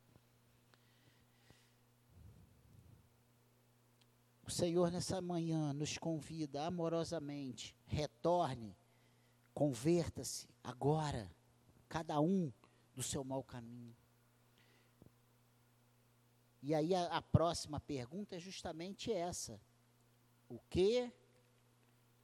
O 4.51 4.53
Senhor, 4.53 4.91
nessa 4.91 5.21
manhã, 5.21 5.71
nos 5.71 5.97
convida 5.97 6.65
amorosamente: 6.65 7.73
retorne, 7.85 8.75
converta-se 9.53 10.45
agora, 10.61 11.33
cada 11.87 12.19
um 12.19 12.51
do 12.93 13.01
seu 13.01 13.23
mau 13.23 13.45
caminho. 13.45 13.95
E 16.61 16.75
aí 16.75 16.93
a, 16.93 17.05
a 17.05 17.21
próxima 17.21 17.79
pergunta 17.79 18.35
é 18.35 18.39
justamente 18.39 19.09
essa: 19.09 19.57
o 20.49 20.59
que, 20.69 21.09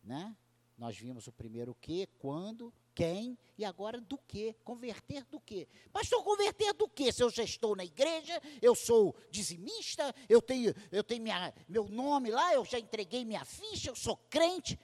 né? 0.04 0.36
Nós 0.78 0.98
vimos 0.98 1.28
o 1.28 1.32
primeiro 1.32 1.72
o 1.72 1.76
que, 1.76 2.08
quando, 2.20 2.74
quem 2.98 3.38
e 3.56 3.64
agora 3.64 4.02
do 4.02 4.18
que? 4.18 4.56
Converter 4.64 5.24
do 5.26 5.40
que? 5.40 5.68
Pastor, 5.94 6.24
converter 6.24 6.74
do 6.74 6.90
que? 6.90 7.12
Se 7.12 7.22
eu 7.22 7.30
já 7.30 7.44
estou 7.44 7.76
na 7.76 7.86
igreja, 7.86 8.42
eu 8.60 8.74
sou 8.74 9.16
dizimista, 9.30 10.16
eu 10.28 10.42
tenho, 10.42 10.74
eu 10.92 11.04
tenho 11.04 11.22
minha, 11.22 11.54
meu 11.70 11.88
nome 11.88 12.32
lá, 12.32 12.56
eu 12.56 12.66
já 12.66 12.80
entreguei 12.80 13.24
minha 13.24 13.46
ficha, 13.46 13.92
eu 13.92 13.96
sou 13.96 14.18
crente. 14.18 14.80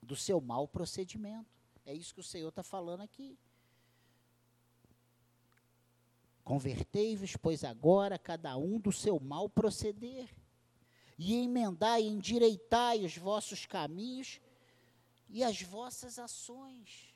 Do 0.00 0.14
seu 0.14 0.40
mau 0.40 0.68
procedimento. 0.68 1.50
É 1.84 1.92
isso 1.92 2.14
que 2.14 2.20
o 2.20 2.24
Senhor 2.24 2.50
está 2.50 2.62
falando 2.62 3.00
aqui. 3.00 3.36
Convertei-vos, 6.44 7.36
pois 7.36 7.64
agora 7.64 8.16
cada 8.16 8.56
um 8.56 8.78
do 8.78 8.92
seu 8.92 9.18
mal 9.18 9.48
proceder, 9.48 10.32
e 11.18 11.34
emendai, 11.34 12.02
endireitai 12.02 13.04
os 13.04 13.16
vossos 13.16 13.66
caminhos, 13.66 14.40
e 15.28 15.44
as 15.44 15.62
vossas 15.62 16.18
ações. 16.18 17.14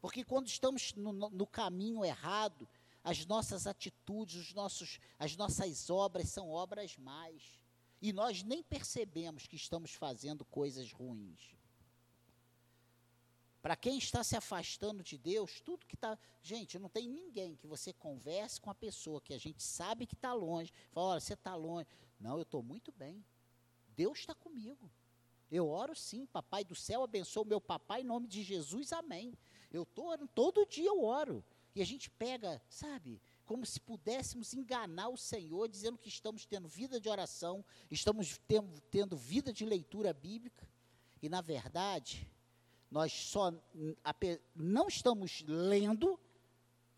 Porque 0.00 0.24
quando 0.24 0.46
estamos 0.46 0.94
no, 0.94 1.12
no, 1.12 1.46
caminho 1.46 2.04
errado, 2.04 2.68
as 3.02 3.24
nossas 3.26 3.66
atitudes, 3.66 4.36
os 4.36 4.54
nossos, 4.54 5.00
as 5.18 5.36
nossas 5.36 5.90
obras 5.90 6.28
são 6.28 6.50
obras 6.50 6.96
mais. 6.96 7.42
E 8.00 8.12
nós 8.12 8.42
nem 8.42 8.62
percebemos 8.62 9.46
que 9.46 9.56
estamos 9.56 9.92
fazendo 9.92 10.44
coisas 10.44 10.92
ruins. 10.92 11.56
Para 13.60 13.74
quem 13.74 13.98
está 13.98 14.22
se 14.22 14.36
afastando 14.36 15.02
de 15.02 15.18
Deus, 15.18 15.60
tudo 15.60 15.86
que 15.86 15.96
está. 15.96 16.16
Gente, 16.40 16.78
não 16.78 16.88
tem 16.88 17.08
ninguém 17.08 17.56
que 17.56 17.66
você 17.66 17.92
converse 17.92 18.60
com 18.60 18.70
a 18.70 18.74
pessoa 18.74 19.20
que 19.20 19.34
a 19.34 19.38
gente 19.38 19.60
sabe 19.60 20.06
que 20.06 20.14
está 20.14 20.32
longe. 20.32 20.72
Fala, 20.92 21.08
olha, 21.08 21.20
você 21.20 21.32
está 21.32 21.56
longe. 21.56 21.88
Não, 22.20 22.36
eu 22.36 22.42
estou 22.42 22.62
muito 22.62 22.92
bem. 22.92 23.24
Deus 23.96 24.20
está 24.20 24.36
comigo. 24.36 24.88
Eu 25.50 25.68
oro 25.68 25.94
sim, 25.94 26.26
papai 26.26 26.64
do 26.64 26.74
céu, 26.74 27.02
abençoa 27.02 27.42
o 27.42 27.46
meu 27.46 27.60
papai 27.60 28.00
em 28.00 28.04
nome 28.04 28.26
de 28.26 28.42
Jesus, 28.42 28.92
amém. 28.92 29.32
Eu 29.72 29.84
tô 29.84 30.06
orando, 30.08 30.28
todo 30.34 30.66
dia 30.66 30.88
eu 30.88 31.04
oro. 31.04 31.44
E 31.74 31.82
a 31.82 31.84
gente 31.84 32.08
pega, 32.10 32.60
sabe, 32.68 33.20
como 33.44 33.64
se 33.66 33.78
pudéssemos 33.78 34.54
enganar 34.54 35.08
o 35.08 35.16
Senhor, 35.16 35.68
dizendo 35.68 35.98
que 35.98 36.08
estamos 36.08 36.46
tendo 36.46 36.66
vida 36.66 36.98
de 36.98 37.08
oração, 37.08 37.64
estamos 37.90 38.40
tendo, 38.48 38.80
tendo 38.90 39.16
vida 39.16 39.52
de 39.52 39.64
leitura 39.64 40.12
bíblica. 40.12 40.68
E 41.22 41.28
na 41.28 41.40
verdade, 41.40 42.28
nós 42.90 43.12
só 43.12 43.52
não 44.54 44.88
estamos 44.88 45.44
lendo 45.46 46.18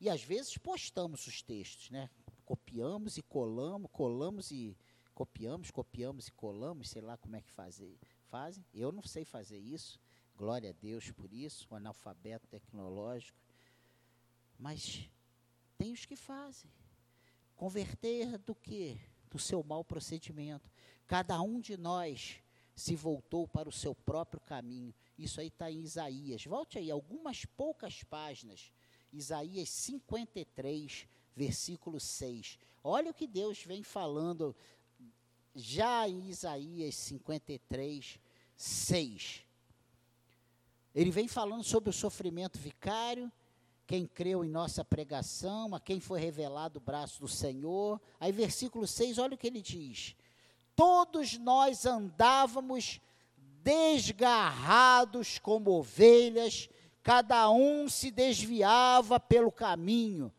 e 0.00 0.08
às 0.08 0.22
vezes 0.22 0.56
postamos 0.56 1.26
os 1.26 1.42
textos, 1.42 1.90
né? 1.90 2.08
Copiamos 2.44 3.18
e 3.18 3.22
colamos, 3.22 3.90
colamos 3.92 4.50
e 4.50 4.76
copiamos, 5.12 5.70
copiamos 5.70 6.28
e 6.28 6.32
colamos, 6.32 6.90
sei 6.90 7.02
lá 7.02 7.16
como 7.16 7.36
é 7.36 7.42
que 7.42 7.50
fazer, 7.50 7.98
fazem. 8.30 8.64
Eu 8.72 8.92
não 8.92 9.02
sei 9.02 9.24
fazer 9.24 9.58
isso. 9.58 10.00
Glória 10.36 10.70
a 10.70 10.72
Deus 10.72 11.10
por 11.10 11.32
isso, 11.32 11.66
um 11.70 11.76
analfabeto 11.76 12.46
tecnológico. 12.46 13.38
Mas 14.58 15.08
tem 15.76 15.92
os 15.92 16.06
que 16.06 16.16
fazem. 16.16 16.70
Converter 17.56 18.38
do 18.38 18.54
que? 18.54 19.00
Do 19.30 19.38
seu 19.38 19.62
mau 19.64 19.84
procedimento. 19.84 20.70
Cada 21.06 21.40
um 21.42 21.60
de 21.60 21.76
nós 21.76 22.40
se 22.74 22.94
voltou 22.94 23.48
para 23.48 23.68
o 23.68 23.72
seu 23.72 23.94
próprio 23.94 24.40
caminho. 24.40 24.94
Isso 25.18 25.40
aí 25.40 25.48
está 25.48 25.70
em 25.70 25.80
Isaías. 25.80 26.44
Volte 26.44 26.78
aí, 26.78 26.90
algumas 26.90 27.44
poucas 27.44 28.04
páginas. 28.04 28.72
Isaías 29.12 29.68
53, 29.70 31.08
versículo 31.34 31.98
6. 31.98 32.58
Olha 32.84 33.10
o 33.10 33.14
que 33.14 33.26
Deus 33.26 33.64
vem 33.64 33.82
falando 33.82 34.54
já 35.58 36.08
em 36.08 36.28
Isaías 36.28 36.94
53, 36.94 38.18
6. 38.56 39.44
Ele 40.94 41.10
vem 41.10 41.28
falando 41.28 41.64
sobre 41.64 41.90
o 41.90 41.92
sofrimento 41.92 42.58
vicário, 42.58 43.30
quem 43.86 44.06
creu 44.06 44.44
em 44.44 44.48
nossa 44.48 44.84
pregação, 44.84 45.74
a 45.74 45.80
quem 45.80 46.00
foi 46.00 46.20
revelado 46.20 46.78
o 46.78 46.82
braço 46.82 47.20
do 47.20 47.28
Senhor. 47.28 48.00
Aí, 48.20 48.32
versículo 48.32 48.86
6, 48.86 49.18
olha 49.18 49.34
o 49.34 49.38
que 49.38 49.46
ele 49.46 49.62
diz: 49.62 50.14
Todos 50.76 51.38
nós 51.38 51.86
andávamos 51.86 53.00
desgarrados 53.62 55.38
como 55.38 55.70
ovelhas, 55.72 56.68
cada 57.02 57.50
um 57.50 57.88
se 57.88 58.10
desviava 58.10 59.18
pelo 59.18 59.50
caminho. 59.50 60.32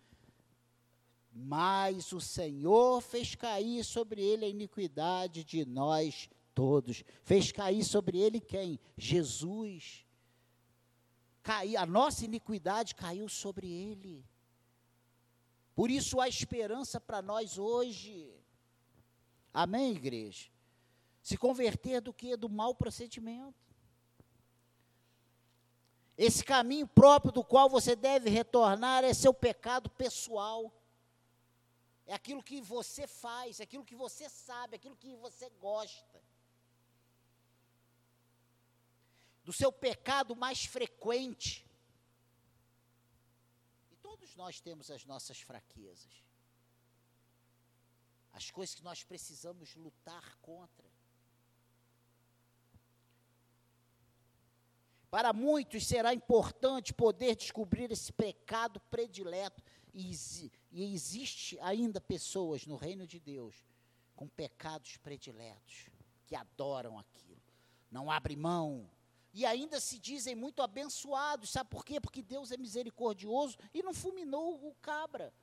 Mas 1.42 2.12
o 2.12 2.20
Senhor 2.20 3.00
fez 3.02 3.34
cair 3.34 3.84
sobre 3.86 4.22
ele 4.22 4.44
a 4.44 4.50
iniquidade 4.50 5.44
de 5.44 5.66
nós 5.66 6.30
todos. 6.54 7.04
Fez 7.24 7.50
cair 7.50 7.84
sobre 7.86 8.20
ele 8.20 8.42
quem? 8.42 8.78
Jesus. 8.98 10.06
Cai, 11.42 11.78
a 11.78 11.86
nossa 11.86 12.26
iniquidade 12.26 12.94
caiu 12.94 13.30
sobre 13.30 13.72
ele. 13.72 14.26
Por 15.74 15.90
isso 15.90 16.20
há 16.20 16.28
esperança 16.28 17.00
para 17.00 17.22
nós 17.22 17.58
hoje. 17.58 18.30
Amém, 19.54 19.92
igreja? 19.92 20.50
Se 21.22 21.38
converter 21.38 22.02
do 22.02 22.14
que? 22.14 22.36
Do 22.36 22.50
mau 22.50 22.76
procedimento. 22.76 23.56
Esse 26.18 26.44
caminho 26.44 26.86
próprio 26.86 27.32
do 27.32 27.46
qual 27.46 27.70
você 27.70 27.96
deve 27.96 28.30
retornar 28.30 29.06
é 29.06 29.14
seu 29.14 29.34
pecado 29.34 29.90
pessoal. 29.90 30.70
É 32.12 32.16
aquilo 32.16 32.42
que 32.50 32.60
você 32.60 33.06
faz, 33.06 33.60
é 33.60 33.64
aquilo 33.66 33.86
que 33.90 33.96
você 33.96 34.28
sabe, 34.28 34.74
é 34.74 34.78
aquilo 34.78 34.96
que 34.96 35.16
você 35.26 35.48
gosta. 35.68 36.20
Do 39.44 39.54
seu 39.54 39.72
pecado 39.72 40.36
mais 40.36 40.66
frequente. 40.66 41.52
E 43.92 43.96
todos 43.98 44.36
nós 44.36 44.60
temos 44.60 44.90
as 44.90 45.06
nossas 45.06 45.40
fraquezas. 45.40 46.16
As 48.34 48.50
coisas 48.50 48.74
que 48.74 48.84
nós 48.84 49.04
precisamos 49.04 49.76
lutar 49.76 50.36
contra. 50.38 50.90
Para 55.12 55.32
muitos 55.32 55.86
será 55.86 56.12
importante 56.12 56.92
poder 56.92 57.36
descobrir 57.36 57.92
esse 57.92 58.12
pecado 58.12 58.80
predileto. 58.96 59.62
E, 59.94 60.12
e, 60.72 60.94
existe 60.94 61.60
ainda 61.60 62.00
pessoas 62.00 62.66
no 62.66 62.76
reino 62.76 63.08
de 63.08 63.20
Deus 63.20 63.56
com 64.16 64.28
pecados 64.28 64.98
prediletos, 64.98 65.90
que 66.26 66.36
adoram 66.36 67.00
aquilo, 67.00 67.42
não 67.90 68.12
abrem 68.12 68.38
mão. 68.38 68.90
E 69.34 69.46
ainda 69.46 69.80
se 69.80 70.00
dizem 70.00 70.36
muito 70.36 70.62
abençoados, 70.62 71.52
sabe 71.52 71.70
por 71.70 71.86
quê? 71.86 72.02
Porque 72.02 72.22
Deus 72.22 72.52
é 72.52 72.58
misericordioso 72.58 73.58
e 73.74 73.82
não 73.82 73.94
fulminou 73.94 74.68
o 74.68 74.76
cabra. 74.76 75.34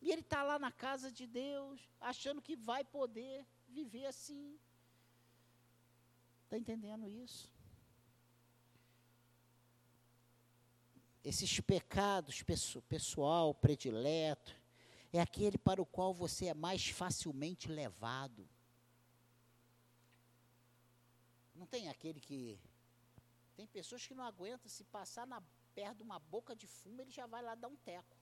E 0.00 0.10
ele 0.10 0.22
está 0.22 0.42
lá 0.42 0.58
na 0.58 0.72
casa 0.72 1.12
de 1.12 1.26
Deus, 1.26 1.80
achando 2.00 2.42
que 2.42 2.56
vai 2.56 2.82
poder 2.82 3.46
viver 3.68 4.06
assim. 4.06 4.58
Está 6.44 6.58
entendendo 6.58 7.08
isso? 7.08 7.52
Esses 11.24 11.60
pecados 11.60 12.42
pessoal 12.88 13.54
predileto, 13.54 14.54
é 15.12 15.20
aquele 15.20 15.58
para 15.58 15.80
o 15.80 15.86
qual 15.86 16.12
você 16.12 16.46
é 16.46 16.54
mais 16.54 16.88
facilmente 16.88 17.68
levado. 17.68 18.48
Não 21.54 21.66
tem 21.66 21.88
aquele 21.88 22.20
que. 22.20 22.58
Tem 23.54 23.66
pessoas 23.66 24.04
que 24.06 24.14
não 24.14 24.24
aguentam, 24.24 24.68
se 24.68 24.82
passar 24.84 25.26
na, 25.26 25.42
perto 25.74 25.98
de 25.98 26.02
uma 26.02 26.18
boca 26.18 26.56
de 26.56 26.66
fumo, 26.66 27.02
ele 27.02 27.10
já 27.10 27.26
vai 27.26 27.42
lá 27.42 27.54
dar 27.54 27.68
um 27.68 27.76
teco. 27.76 28.16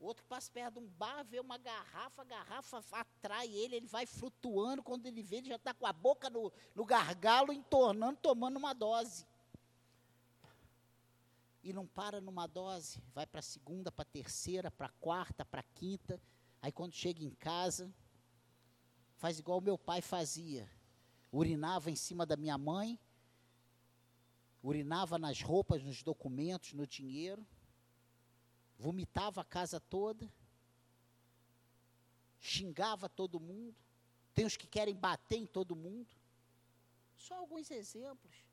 Outro 0.00 0.24
passa 0.26 0.50
perto 0.52 0.74
de 0.74 0.80
um 0.80 0.88
bar, 0.88 1.24
vê 1.24 1.40
uma 1.40 1.56
garrafa, 1.56 2.22
a 2.22 2.24
garrafa 2.24 2.84
atrai 2.92 3.48
ele, 3.48 3.76
ele 3.76 3.86
vai 3.86 4.06
flutuando, 4.06 4.82
quando 4.82 5.06
ele 5.06 5.22
vê, 5.22 5.36
ele 5.36 5.48
já 5.48 5.56
está 5.56 5.72
com 5.72 5.86
a 5.86 5.92
boca 5.92 6.28
no, 6.28 6.52
no 6.74 6.84
gargalo, 6.84 7.52
entornando, 7.52 8.18
tomando 8.20 8.56
uma 8.56 8.72
dose 8.72 9.26
e 11.62 11.72
não 11.72 11.86
para 11.86 12.20
numa 12.20 12.46
dose, 12.46 13.02
vai 13.14 13.26
para 13.26 13.40
a 13.40 13.42
segunda, 13.42 13.90
para 13.90 14.02
a 14.02 14.12
terceira, 14.12 14.70
para 14.70 14.86
a 14.86 14.92
quarta, 15.00 15.44
para 15.44 15.60
a 15.60 15.74
quinta. 15.74 16.20
Aí 16.62 16.72
quando 16.72 16.94
chega 16.94 17.22
em 17.22 17.34
casa, 17.34 17.92
faz 19.16 19.38
igual 19.38 19.60
meu 19.60 19.76
pai 19.76 20.00
fazia. 20.00 20.70
Urinava 21.32 21.90
em 21.90 21.96
cima 21.96 22.24
da 22.24 22.36
minha 22.36 22.56
mãe, 22.56 22.98
urinava 24.62 25.18
nas 25.18 25.42
roupas, 25.42 25.82
nos 25.82 26.02
documentos, 26.02 26.72
no 26.72 26.86
dinheiro, 26.86 27.46
vomitava 28.78 29.42
a 29.42 29.44
casa 29.44 29.78
toda, 29.78 30.32
xingava 32.40 33.08
todo 33.08 33.40
mundo. 33.40 33.76
Tem 34.34 34.46
os 34.46 34.56
que 34.56 34.66
querem 34.66 34.94
bater 34.94 35.36
em 35.36 35.46
todo 35.46 35.76
mundo. 35.76 36.08
Só 37.16 37.34
alguns 37.34 37.70
exemplos. 37.70 38.47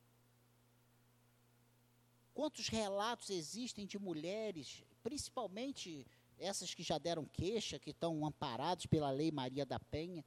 Quantos 2.35 2.67
relatos 2.67 3.29
existem 3.29 3.85
de 3.85 3.97
mulheres, 3.97 4.83
principalmente 5.01 6.05
essas 6.37 6.73
que 6.73 6.83
já 6.83 6.97
deram 6.97 7.23
queixa, 7.23 7.79
que 7.79 7.91
estão 7.91 8.25
amparadas 8.25 8.85
pela 8.85 9.09
Lei 9.09 9.31
Maria 9.31 9.65
da 9.65 9.79
Penha, 9.79 10.23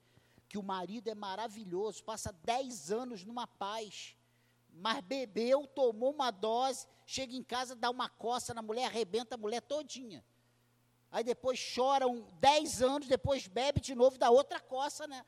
que 0.49 0.57
o 0.57 0.63
marido 0.63 1.09
é 1.09 1.15
maravilhoso, 1.15 2.03
passa 2.03 2.33
10 2.33 2.91
anos 2.91 3.25
numa 3.25 3.47
paz, 3.47 4.17
mas 4.71 5.05
bebeu, 5.05 5.67
tomou 5.67 6.11
uma 6.11 6.31
dose, 6.31 6.87
chega 7.05 7.37
em 7.37 7.43
casa, 7.43 7.77
dá 7.77 7.91
uma 7.91 8.09
coça 8.09 8.55
na 8.55 8.63
mulher, 8.63 8.87
arrebenta 8.87 9.35
a 9.35 9.39
mulher 9.39 9.61
todinha. 9.61 10.25
Aí 11.11 11.23
depois 11.23 11.59
choram 11.59 12.27
10 12.41 12.81
anos, 12.81 13.07
depois 13.07 13.47
bebe 13.47 13.83
de 13.83 13.95
novo, 13.95 14.17
dá 14.17 14.31
outra 14.31 14.59
coça, 14.61 15.07
né? 15.07 15.27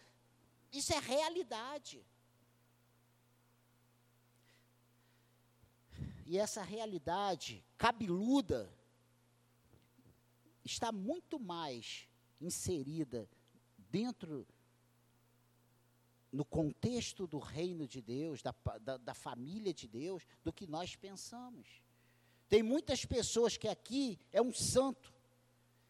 Isso 0.73 0.95
é 0.95 0.99
realidade. 0.99 2.03
E 6.31 6.39
essa 6.39 6.63
realidade 6.63 7.65
cabeluda 7.77 8.73
está 10.65 10.93
muito 10.93 11.41
mais 11.41 12.09
inserida 12.41 13.29
dentro 13.77 14.47
no 16.31 16.45
contexto 16.45 17.27
do 17.27 17.41
reino 17.41 17.85
de 17.85 18.01
Deus, 18.01 18.43
da, 18.43 18.55
da, 18.81 18.97
da, 18.97 19.13
família 19.13 19.75
de 19.75 19.89
Deus, 19.89 20.23
do 20.45 20.53
que 20.53 20.69
nós 20.69 20.95
pensamos. 20.95 21.83
Tem 22.49 22.63
muitas 22.63 23.05
pessoas 23.05 23.57
que 23.57 23.67
aqui 23.67 24.17
é 24.31 24.41
um 24.41 24.53
santo, 24.53 25.13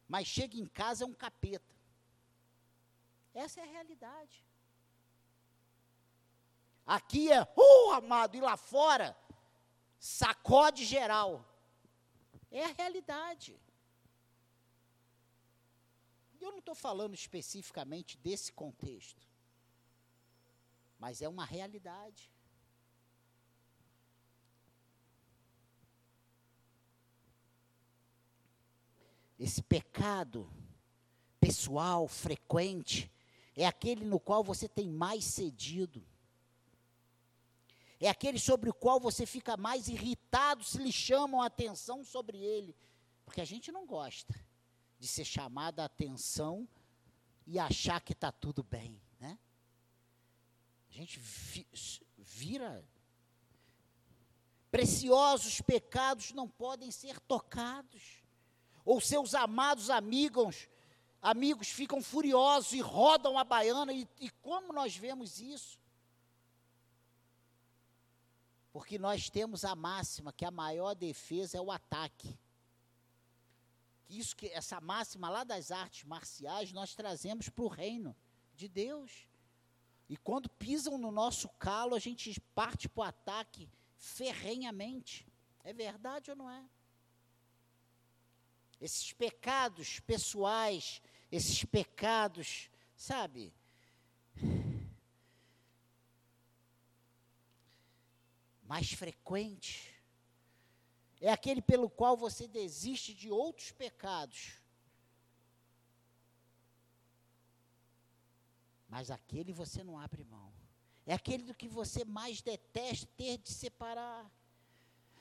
mas 0.09 0.27
chega 0.27 0.57
em 0.57 0.65
casa 0.65 1.05
é 1.05 1.07
um 1.07 1.13
capeta. 1.13 1.77
Essa 3.35 3.61
é 3.61 3.65
a 3.65 3.73
realidade. 3.73 4.43
Aqui 6.87 7.31
é, 7.31 7.47
oh 7.55 7.91
amado, 7.93 8.35
e 8.39 8.41
lá 8.41 8.57
fora 8.57 9.15
sacode 10.01 10.87
geral. 10.87 11.47
É 12.51 12.65
a 12.65 12.73
realidade. 12.73 13.61
Eu 16.41 16.51
não 16.51 16.59
estou 16.59 16.75
falando 16.75 17.15
especificamente 17.15 18.17
desse 18.17 18.51
contexto, 18.51 19.29
mas 20.99 21.21
é 21.21 21.29
uma 21.29 21.45
realidade. 21.45 22.33
Esse 29.39 29.63
pecado 29.63 30.51
pessoal, 31.39 32.09
frequente, 32.09 33.11
é 33.55 33.67
aquele 33.67 34.05
no 34.05 34.19
qual 34.19 34.43
você 34.43 34.67
tem 34.67 34.89
mais 34.89 35.25
cedido 35.25 36.05
é 38.01 38.09
aquele 38.09 38.39
sobre 38.39 38.71
o 38.71 38.75
qual 38.75 38.99
você 38.99 39.27
fica 39.27 39.57
mais 39.59 39.87
irritado 39.87 40.65
se 40.65 40.79
lhe 40.79 40.91
chamam 40.91 41.43
a 41.43 41.47
atenção 41.47 42.03
sobre 42.03 42.39
ele. 42.39 42.75
Porque 43.27 43.43
a 43.43 43.45
gente 43.45 43.71
não 43.71 43.87
gosta 43.87 44.35
de 44.99 45.07
ser 45.07 45.25
chamado 45.25 45.81
a 45.81 45.85
atenção 45.85 46.67
e 47.47 47.59
achar 47.59 48.01
que 48.01 48.13
está 48.13 48.33
tudo 48.33 48.63
bem, 48.63 49.01
né? 49.19 49.39
A 50.91 50.95
gente 50.95 51.19
vi, 51.21 51.67
vira. 52.17 52.85
Preciosos 54.71 55.61
pecados 55.61 56.33
não 56.33 56.49
podem 56.49 56.91
ser 56.91 57.21
tocados. 57.21 58.23
Ou 58.85 59.01
seus 59.01 59.35
amados 59.35 59.91
amigos, 59.91 60.69
amigos 61.21 61.69
ficam 61.69 62.03
furiosos 62.03 62.73
e 62.73 62.81
rodam 62.81 63.39
a 63.39 63.45
baiana, 63.45 63.93
e, 63.93 64.09
e 64.19 64.31
como 64.31 64.73
nós 64.73 64.97
vemos 64.97 65.39
isso? 65.39 65.79
Porque 68.73 68.99
nós 68.99 69.29
temos 69.29 69.65
a 69.65 69.75
máxima 69.75 70.33
que 70.33 70.45
a 70.45 70.51
maior 70.51 70.95
defesa 70.95 71.59
é 71.59 71.61
o 71.61 71.73
ataque. 71.73 72.39
Isso 74.09 74.35
que 74.37 74.47
essa 74.49 74.81
máxima 74.81 75.29
lá 75.29 75.45
das 75.45 75.71
artes 75.71 76.05
marciais 76.05 76.73
nós 76.73 76.95
trazemos 76.95 77.49
para 77.49 77.65
o 77.65 77.69
reino 77.69 78.15
de 78.55 78.69
Deus. 78.69 79.29
E 80.09 80.17
quando 80.17 80.49
pisam 80.49 80.99
no 80.99 81.13
nosso 81.13 81.49
calo, 81.51 81.95
a 81.95 81.99
gente 81.99 82.41
parte 82.55 82.89
para 82.89 83.01
o 83.01 83.05
ataque 83.05 83.71
ferrenhamente. 83.97 85.27
É 85.63 85.73
verdade 85.73 86.31
ou 86.31 86.37
não 86.37 86.51
é? 86.51 86.65
Esses 88.81 89.13
pecados 89.13 90.01
pessoais, 90.01 91.01
esses 91.31 91.65
pecados, 91.65 92.71
sabe? 92.97 93.55
Mais 98.73 98.93
frequentes. 98.93 99.89
É 101.21 101.31
aquele 101.31 101.63
pelo 101.71 101.89
qual 101.91 102.17
você 102.17 102.45
desiste 102.49 103.13
de 103.13 103.31
outros 103.31 103.71
pecados 103.73 104.61
Mas 108.91 109.09
aquele 109.09 109.53
você 109.53 109.85
não 109.85 109.99
abre 109.99 110.25
mão. 110.25 110.53
É 111.07 111.15
aquele 111.15 111.45
do 111.45 111.55
que 111.55 111.69
você 111.69 112.05
mais 112.05 112.43
detesta 112.43 113.09
ter 113.17 113.39
de 113.39 113.51
separar. 113.51 114.29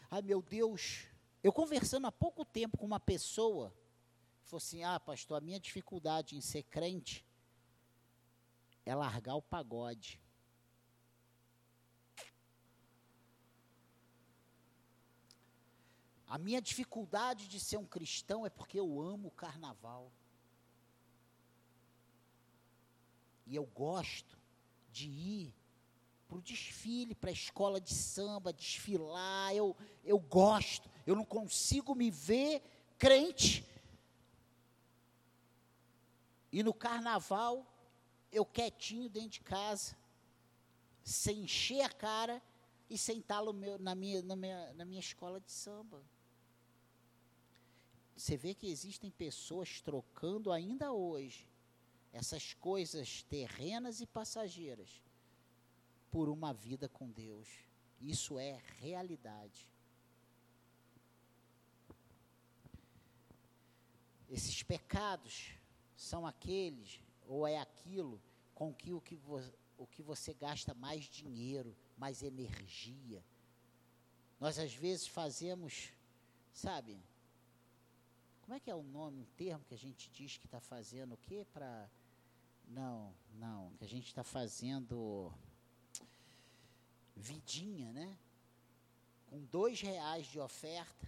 Ai 0.09 0.23
meu 0.23 0.41
Deus, 0.41 1.05
eu 1.43 1.53
conversando 1.53 2.07
há 2.07 2.11
pouco 2.11 2.43
tempo 2.43 2.77
com 2.77 2.85
uma 2.85 2.99
pessoa, 2.99 3.71
falou 4.43 4.57
assim: 4.57 4.83
Ah, 4.83 4.99
pastor, 4.99 5.37
a 5.37 5.41
minha 5.41 5.59
dificuldade 5.59 6.35
em 6.35 6.41
ser 6.41 6.63
crente 6.63 7.23
é 8.83 8.95
largar 8.95 9.35
o 9.35 9.41
pagode. 9.41 10.19
A 16.29 16.37
minha 16.37 16.61
dificuldade 16.61 17.47
de 17.47 17.59
ser 17.59 17.77
um 17.77 17.85
cristão 17.85 18.45
é 18.45 18.51
porque 18.51 18.79
eu 18.79 19.01
amo 19.01 19.29
o 19.29 19.31
carnaval. 19.31 20.11
E 23.47 23.55
eu 23.55 23.65
gosto 23.65 24.37
de 24.91 25.07
ir 25.09 25.55
para 26.27 26.37
o 26.37 26.41
desfile, 26.41 27.15
para 27.15 27.31
a 27.31 27.33
escola 27.33 27.81
de 27.81 27.95
samba, 27.95 28.53
desfilar. 28.53 29.55
Eu, 29.55 29.75
eu 30.03 30.19
gosto. 30.19 30.87
Eu 31.03 31.15
não 31.15 31.25
consigo 31.25 31.95
me 31.95 32.11
ver 32.11 32.61
crente. 32.99 33.65
E 36.51 36.61
no 36.61 36.75
carnaval, 36.75 37.65
eu 38.31 38.45
quietinho 38.45 39.09
dentro 39.09 39.29
de 39.29 39.41
casa, 39.41 39.97
sem 41.03 41.41
encher 41.41 41.81
a 41.81 41.89
cara 41.89 42.39
e 42.87 42.97
meu, 43.53 43.79
na, 43.79 43.95
minha, 43.95 44.21
na, 44.21 44.35
minha, 44.35 44.73
na 44.73 44.85
minha 44.85 44.99
escola 44.99 45.39
de 45.39 45.51
samba. 45.51 46.03
Você 48.19 48.35
vê 48.35 48.53
que 48.53 48.67
existem 48.67 49.09
pessoas 49.09 49.79
trocando 49.79 50.51
ainda 50.51 50.91
hoje 50.91 51.49
essas 52.11 52.53
coisas 52.53 53.23
terrenas 53.23 54.01
e 54.01 54.05
passageiras 54.05 55.01
por 56.11 56.27
uma 56.27 56.53
vida 56.53 56.89
com 56.89 57.09
Deus. 57.09 57.47
Isso 58.01 58.37
é 58.37 58.61
realidade. 58.79 59.69
Esses 64.29 64.63
pecados 64.63 65.53
são 65.95 66.27
aqueles, 66.27 66.99
ou 67.25 67.47
é 67.47 67.57
aquilo, 67.57 68.21
com 68.53 68.73
que 68.73 68.91
o 68.91 68.99
que, 68.99 69.15
vo, 69.15 69.41
o 69.77 69.87
que 69.87 70.03
você 70.03 70.33
gasta 70.33 70.73
mais 70.73 71.05
dinheiro, 71.05 71.73
mais 71.97 72.21
energia. 72.21 73.23
Nós 74.41 74.59
às 74.59 74.73
vezes 74.73 75.07
fazemos, 75.07 75.93
sabe? 76.51 77.01
Como 78.49 78.57
é 78.57 78.59
que 78.59 78.71
é 78.71 78.73
o 78.73 78.81
nome, 78.81 79.21
um 79.21 79.25
termo 79.37 79.63
que 79.63 79.75
a 79.75 79.77
gente 79.77 80.09
diz 80.09 80.35
que 80.35 80.47
está 80.47 80.59
fazendo 80.59 81.13
o 81.13 81.17
quê 81.17 81.45
para 81.53 81.87
não, 82.67 83.13
não. 83.35 83.71
Que 83.77 83.83
a 83.83 83.87
gente 83.87 84.07
está 84.07 84.23
fazendo 84.23 85.31
vidinha, 87.15 87.93
né? 87.93 88.17
Com 89.27 89.45
dois 89.45 89.79
reais 89.79 90.25
de 90.25 90.39
oferta, 90.39 91.07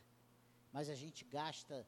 mas 0.72 0.88
a 0.88 0.94
gente 0.94 1.26
gasta 1.26 1.84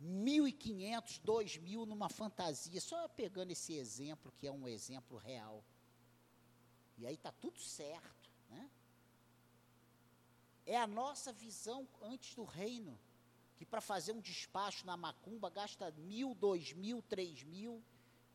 mil 0.00 0.48
e 0.48 0.52
quinhentos, 0.52 1.18
dois 1.18 1.58
mil 1.58 1.84
numa 1.84 2.08
fantasia, 2.08 2.80
só 2.80 3.06
pegando 3.08 3.50
esse 3.50 3.74
exemplo 3.74 4.32
que 4.38 4.46
é 4.46 4.50
um 4.50 4.66
exemplo 4.66 5.18
real. 5.18 5.62
E 6.96 7.06
aí 7.06 7.16
está 7.16 7.30
tudo 7.30 7.60
certo, 7.60 8.30
né? 8.48 8.70
É 10.64 10.78
a 10.78 10.86
nossa 10.86 11.30
visão 11.30 11.86
antes 12.00 12.34
do 12.34 12.44
reino, 12.44 12.98
que 13.62 13.66
para 13.66 13.80
fazer 13.80 14.10
um 14.10 14.20
despacho 14.20 14.84
na 14.84 14.96
macumba 14.96 15.48
gasta 15.48 15.88
mil, 15.92 16.34
dois 16.34 16.72
mil, 16.72 17.00
três 17.00 17.44
mil, 17.44 17.80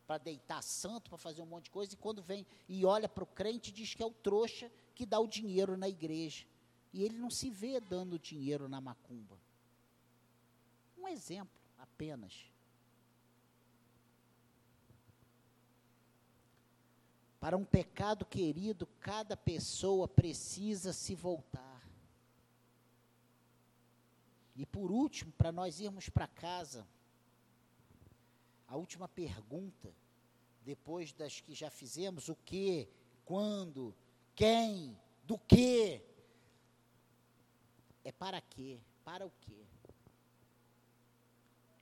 para 0.06 0.16
deitar 0.16 0.62
santo, 0.62 1.10
para 1.10 1.18
fazer 1.18 1.42
um 1.42 1.46
monte 1.46 1.64
de 1.64 1.70
coisa, 1.70 1.92
e 1.92 1.98
quando 1.98 2.22
vem 2.22 2.46
e 2.66 2.82
olha 2.86 3.06
para 3.06 3.24
o 3.24 3.26
crente, 3.26 3.70
diz 3.70 3.92
que 3.92 4.02
é 4.02 4.06
o 4.06 4.10
trouxa 4.10 4.72
que 4.94 5.04
dá 5.04 5.20
o 5.20 5.26
dinheiro 5.26 5.76
na 5.76 5.86
igreja. 5.86 6.46
E 6.94 7.04
ele 7.04 7.18
não 7.18 7.30
se 7.30 7.50
vê 7.50 7.78
dando 7.78 8.18
dinheiro 8.18 8.70
na 8.70 8.80
macumba. 8.80 9.38
Um 10.96 11.06
exemplo 11.06 11.60
apenas. 11.76 12.50
Para 17.38 17.54
um 17.54 17.66
pecado 17.66 18.24
querido, 18.24 18.86
cada 18.98 19.36
pessoa 19.36 20.08
precisa 20.08 20.94
se 20.94 21.14
voltar. 21.14 21.67
E 24.58 24.66
por 24.66 24.90
último, 24.90 25.30
para 25.38 25.52
nós 25.52 25.78
irmos 25.78 26.08
para 26.08 26.26
casa, 26.26 26.84
a 28.66 28.76
última 28.76 29.06
pergunta, 29.06 29.94
depois 30.64 31.12
das 31.12 31.40
que 31.40 31.54
já 31.54 31.70
fizemos, 31.70 32.28
o 32.28 32.34
que, 32.34 32.88
quando, 33.24 33.94
quem, 34.34 34.98
do 35.22 35.38
que, 35.38 36.02
é 38.02 38.10
para 38.10 38.40
quê? 38.40 38.80
Para 39.04 39.24
o 39.24 39.32
quê? 39.40 39.64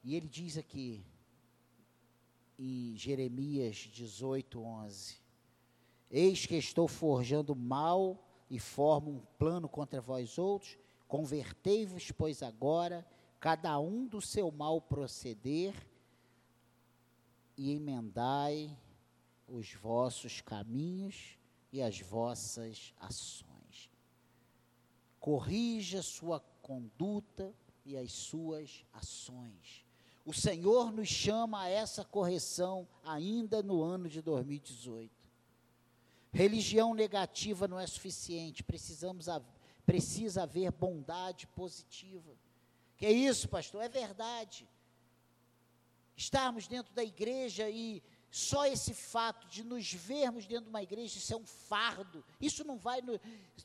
E 0.04 0.14
ele 0.14 0.28
diz 0.28 0.58
aqui, 0.58 1.02
em 2.58 2.94
Jeremias 2.94 3.76
18, 3.76 4.60
11: 4.60 5.16
Eis 6.10 6.44
que 6.44 6.56
estou 6.56 6.86
forjando 6.86 7.56
mal 7.56 8.22
e 8.50 8.58
formo 8.58 9.12
um 9.12 9.20
plano 9.38 9.66
contra 9.66 9.98
vós 9.98 10.36
outros, 10.36 10.76
convertei-vos, 11.06 12.10
pois 12.10 12.42
agora, 12.42 13.06
cada 13.40 13.78
um 13.78 14.06
do 14.06 14.20
seu 14.20 14.50
mal 14.50 14.80
proceder, 14.80 15.74
e 17.56 17.72
emendai 17.72 18.76
os 19.48 19.72
vossos 19.72 20.40
caminhos 20.40 21.38
e 21.72 21.80
as 21.80 22.00
vossas 22.00 22.92
ações. 23.00 23.90
Corrija 25.18 26.02
sua 26.02 26.40
conduta 26.60 27.54
e 27.84 27.96
as 27.96 28.12
suas 28.12 28.84
ações. 28.92 29.84
O 30.24 30.32
Senhor 30.32 30.92
nos 30.92 31.08
chama 31.08 31.62
a 31.62 31.68
essa 31.68 32.04
correção 32.04 32.86
ainda 33.04 33.62
no 33.62 33.82
ano 33.82 34.08
de 34.08 34.20
2018. 34.20 35.10
Religião 36.32 36.92
negativa 36.92 37.66
não 37.66 37.78
é 37.78 37.86
suficiente, 37.86 38.62
precisamos 38.62 39.28
precisa 39.86 40.42
haver 40.42 40.70
bondade 40.72 41.46
positiva. 41.46 42.36
Que 42.98 43.06
é 43.06 43.12
isso, 43.12 43.48
pastor? 43.48 43.82
É 43.82 43.88
verdade 43.88 44.68
estarmos 46.16 46.66
dentro 46.66 46.92
da 46.94 47.04
igreja 47.04 47.68
e 47.68 48.02
só 48.30 48.66
esse 48.66 48.92
fato 48.94 49.46
de 49.46 49.62
nos 49.62 49.92
vermos 49.92 50.46
dentro 50.46 50.64
de 50.64 50.70
uma 50.70 50.82
igreja, 50.82 51.18
isso 51.18 51.32
é 51.32 51.36
um 51.36 51.46
fardo. 51.46 52.24
Isso 52.40 52.64
não 52.64 52.76
vai 52.76 53.00
no, 53.00 53.20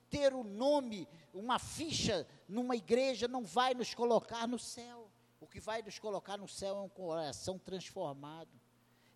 ter 0.10 0.34
o 0.34 0.42
um 0.42 0.44
nome, 0.44 1.08
uma 1.34 1.58
ficha 1.58 2.28
numa 2.48 2.76
igreja, 2.76 3.28
não 3.28 3.44
vai 3.44 3.74
nos 3.74 3.94
colocar 3.94 4.48
no 4.48 4.60
céu. 4.60 5.10
O 5.40 5.48
que 5.48 5.60
vai 5.60 5.82
nos 5.82 5.98
colocar 5.98 6.38
no 6.38 6.48
céu 6.48 6.78
é 6.78 6.82
um 6.82 6.90
coração 6.90 7.58
transformado, 7.58 8.52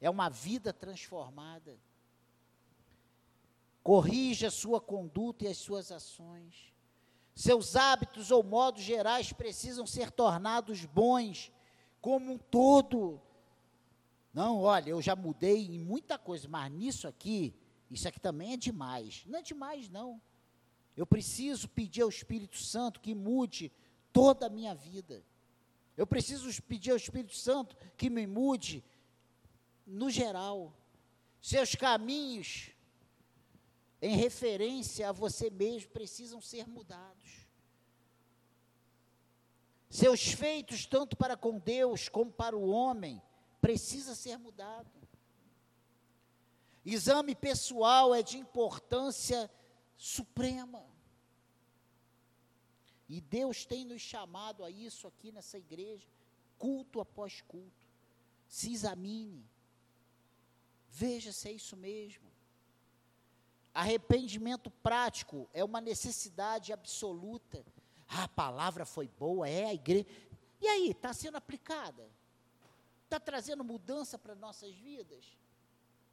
é 0.02 0.10
uma 0.10 0.30
vida 0.30 0.74
transformada. 0.74 1.78
Corrija 3.84 4.48
a 4.48 4.52
sua 4.52 4.82
conduta 4.82 5.46
e 5.46 5.48
as 5.48 5.58
suas 5.58 5.92
ações. 5.92 6.74
Seus 7.36 7.76
hábitos 7.76 8.32
ou 8.32 8.42
modos 8.42 8.82
gerais 8.82 9.34
precisam 9.34 9.86
ser 9.86 10.10
tornados 10.10 10.86
bons 10.86 11.52
como 12.00 12.32
um 12.32 12.38
todo. 12.38 13.22
Não, 14.34 14.62
olha, 14.62 14.92
eu 14.92 15.02
já 15.02 15.18
mudei 15.18 15.66
em 15.66 15.78
muita 15.78 16.18
coisa, 16.18 16.48
mas 16.48 16.72
nisso 16.72 17.10
aqui, 17.10 17.54
isso 17.92 18.08
aqui 18.08 18.22
também 18.22 18.54
é 18.54 18.58
demais. 18.58 19.24
Não 19.28 19.40
é 19.40 19.42
demais, 19.42 19.90
não. 19.90 20.22
Eu 20.96 21.06
preciso 21.06 21.68
pedir 21.68 22.04
ao 22.04 22.10
Espírito 22.10 22.58
Santo 22.58 23.02
que 23.02 23.14
mude 23.14 23.70
toda 24.14 24.46
a 24.46 24.50
minha 24.50 24.74
vida. 24.74 25.22
Eu 25.98 26.08
preciso 26.08 26.50
pedir 26.64 26.92
ao 26.92 26.98
Espírito 26.98 27.36
Santo 27.36 27.76
que 27.98 28.10
me 28.10 28.26
mude 28.26 28.82
no 29.86 30.10
geral. 30.10 30.74
Seus 31.42 31.76
caminhos 31.76 32.72
em 34.06 34.16
referência 34.16 35.10
a 35.10 35.12
você 35.12 35.50
mesmo 35.50 35.90
precisam 35.90 36.40
ser 36.40 36.68
mudados. 36.68 37.48
Seus 39.90 40.28
feitos, 40.28 40.86
tanto 40.86 41.18
para 41.18 41.36
com 41.36 41.58
Deus 41.58 42.08
como 42.08 42.32
para 42.32 42.56
o 42.56 42.70
homem, 42.70 43.20
precisa 43.60 44.14
ser 44.14 44.38
mudado. 44.38 44.92
Exame 46.86 47.34
pessoal 47.34 48.14
é 48.14 48.22
de 48.22 48.38
importância 48.38 49.50
suprema. 49.98 50.86
E 53.10 53.20
Deus 53.20 53.66
tem 53.66 53.86
nos 53.86 54.04
chamado 54.04 54.64
a 54.64 54.70
isso 54.70 55.08
aqui 55.08 55.32
nessa 55.32 55.58
igreja, 55.58 56.08
culto 56.60 57.02
após 57.02 57.42
culto. 57.42 57.88
Se 58.48 58.72
examine. 58.72 59.44
Veja 60.90 61.32
se 61.32 61.50
é 61.50 61.54
isso 61.54 61.76
mesmo. 61.76 62.35
Arrependimento 63.76 64.72
prático 64.72 65.50
é 65.54 65.62
uma 65.62 65.82
necessidade 65.82 66.72
absoluta. 66.72 67.62
Ah, 68.08 68.24
a 68.24 68.28
palavra 68.30 68.86
foi 68.86 69.10
boa, 69.10 69.50
é 69.50 69.66
a 69.66 69.74
igreja. 69.74 70.08
E 70.62 70.68
aí, 70.68 70.92
está 70.92 71.12
sendo 71.14 71.36
aplicada? 71.36 72.10
Está 73.04 73.20
trazendo 73.20 73.66
mudança 73.66 74.18
para 74.18 74.34
nossas 74.34 74.74
vidas? 74.76 75.26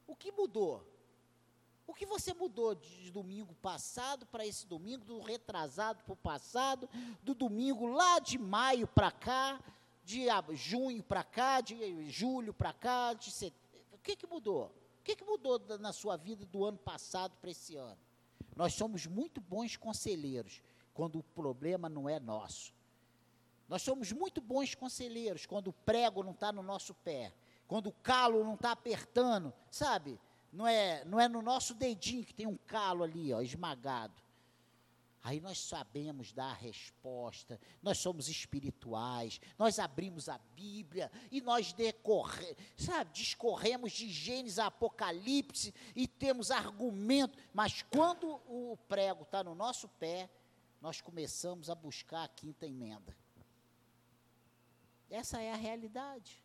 O 0.08 0.16
que 0.16 0.32
mudou? 0.32 0.84
O 1.86 1.94
que 1.94 2.04
você 2.04 2.34
mudou 2.34 2.74
de 2.74 3.12
domingo 3.12 3.54
passado 3.54 4.26
para 4.26 4.44
esse 4.44 4.66
domingo, 4.66 5.04
do 5.04 5.20
retrasado 5.20 6.02
para 6.02 6.14
o 6.14 6.16
passado, 6.16 6.88
do 7.22 7.32
domingo 7.32 7.86
lá 7.86 8.18
de 8.18 8.38
maio 8.38 8.88
para 8.88 9.12
cá, 9.12 9.60
de 10.04 10.26
junho 10.54 11.00
para 11.04 11.22
cá, 11.22 11.60
de 11.60 12.10
julho 12.10 12.52
para 12.52 12.72
cá, 12.72 13.12
de 13.12 13.30
setembro? 13.30 13.86
O 13.92 13.98
que, 13.98 14.16
que 14.16 14.26
mudou? 14.26 14.81
O 15.02 15.04
que, 15.04 15.16
que 15.16 15.24
mudou 15.24 15.60
na 15.80 15.92
sua 15.92 16.16
vida 16.16 16.46
do 16.46 16.64
ano 16.64 16.78
passado 16.78 17.34
para 17.40 17.50
esse 17.50 17.74
ano? 17.74 17.98
Nós 18.54 18.72
somos 18.74 19.04
muito 19.04 19.40
bons 19.40 19.76
conselheiros 19.76 20.62
quando 20.94 21.18
o 21.18 21.24
problema 21.24 21.88
não 21.88 22.08
é 22.08 22.20
nosso. 22.20 22.72
Nós 23.68 23.82
somos 23.82 24.12
muito 24.12 24.40
bons 24.40 24.76
conselheiros 24.76 25.44
quando 25.44 25.68
o 25.68 25.72
prego 25.72 26.22
não 26.22 26.30
está 26.30 26.52
no 26.52 26.62
nosso 26.62 26.94
pé, 26.94 27.32
quando 27.66 27.88
o 27.88 27.92
calo 27.92 28.44
não 28.44 28.54
está 28.54 28.70
apertando, 28.70 29.52
sabe? 29.72 30.20
Não 30.52 30.68
é, 30.68 31.04
não 31.04 31.18
é 31.18 31.26
no 31.26 31.42
nosso 31.42 31.74
dedinho 31.74 32.24
que 32.24 32.32
tem 32.32 32.46
um 32.46 32.56
calo 32.68 33.02
ali, 33.02 33.32
ó, 33.32 33.40
esmagado. 33.40 34.21
Aí 35.22 35.40
nós 35.40 35.60
sabemos 35.60 36.32
dar 36.32 36.50
a 36.50 36.54
resposta, 36.54 37.60
nós 37.80 37.98
somos 37.98 38.28
espirituais, 38.28 39.40
nós 39.56 39.78
abrimos 39.78 40.28
a 40.28 40.36
Bíblia 40.36 41.12
e 41.30 41.40
nós 41.40 41.72
decorre, 41.72 42.56
sabe, 42.76 43.12
discorremos 43.12 43.92
de 43.92 44.10
Gênesis 44.10 44.58
a 44.58 44.66
Apocalipse 44.66 45.72
e 45.94 46.08
temos 46.08 46.50
argumento, 46.50 47.38
mas 47.54 47.82
quando 47.82 48.40
o 48.48 48.76
prego 48.88 49.22
está 49.22 49.44
no 49.44 49.54
nosso 49.54 49.88
pé, 49.88 50.28
nós 50.80 51.00
começamos 51.00 51.70
a 51.70 51.74
buscar 51.76 52.24
a 52.24 52.28
quinta 52.28 52.66
emenda. 52.66 53.16
Essa 55.08 55.40
é 55.40 55.52
a 55.52 55.56
realidade. 55.56 56.41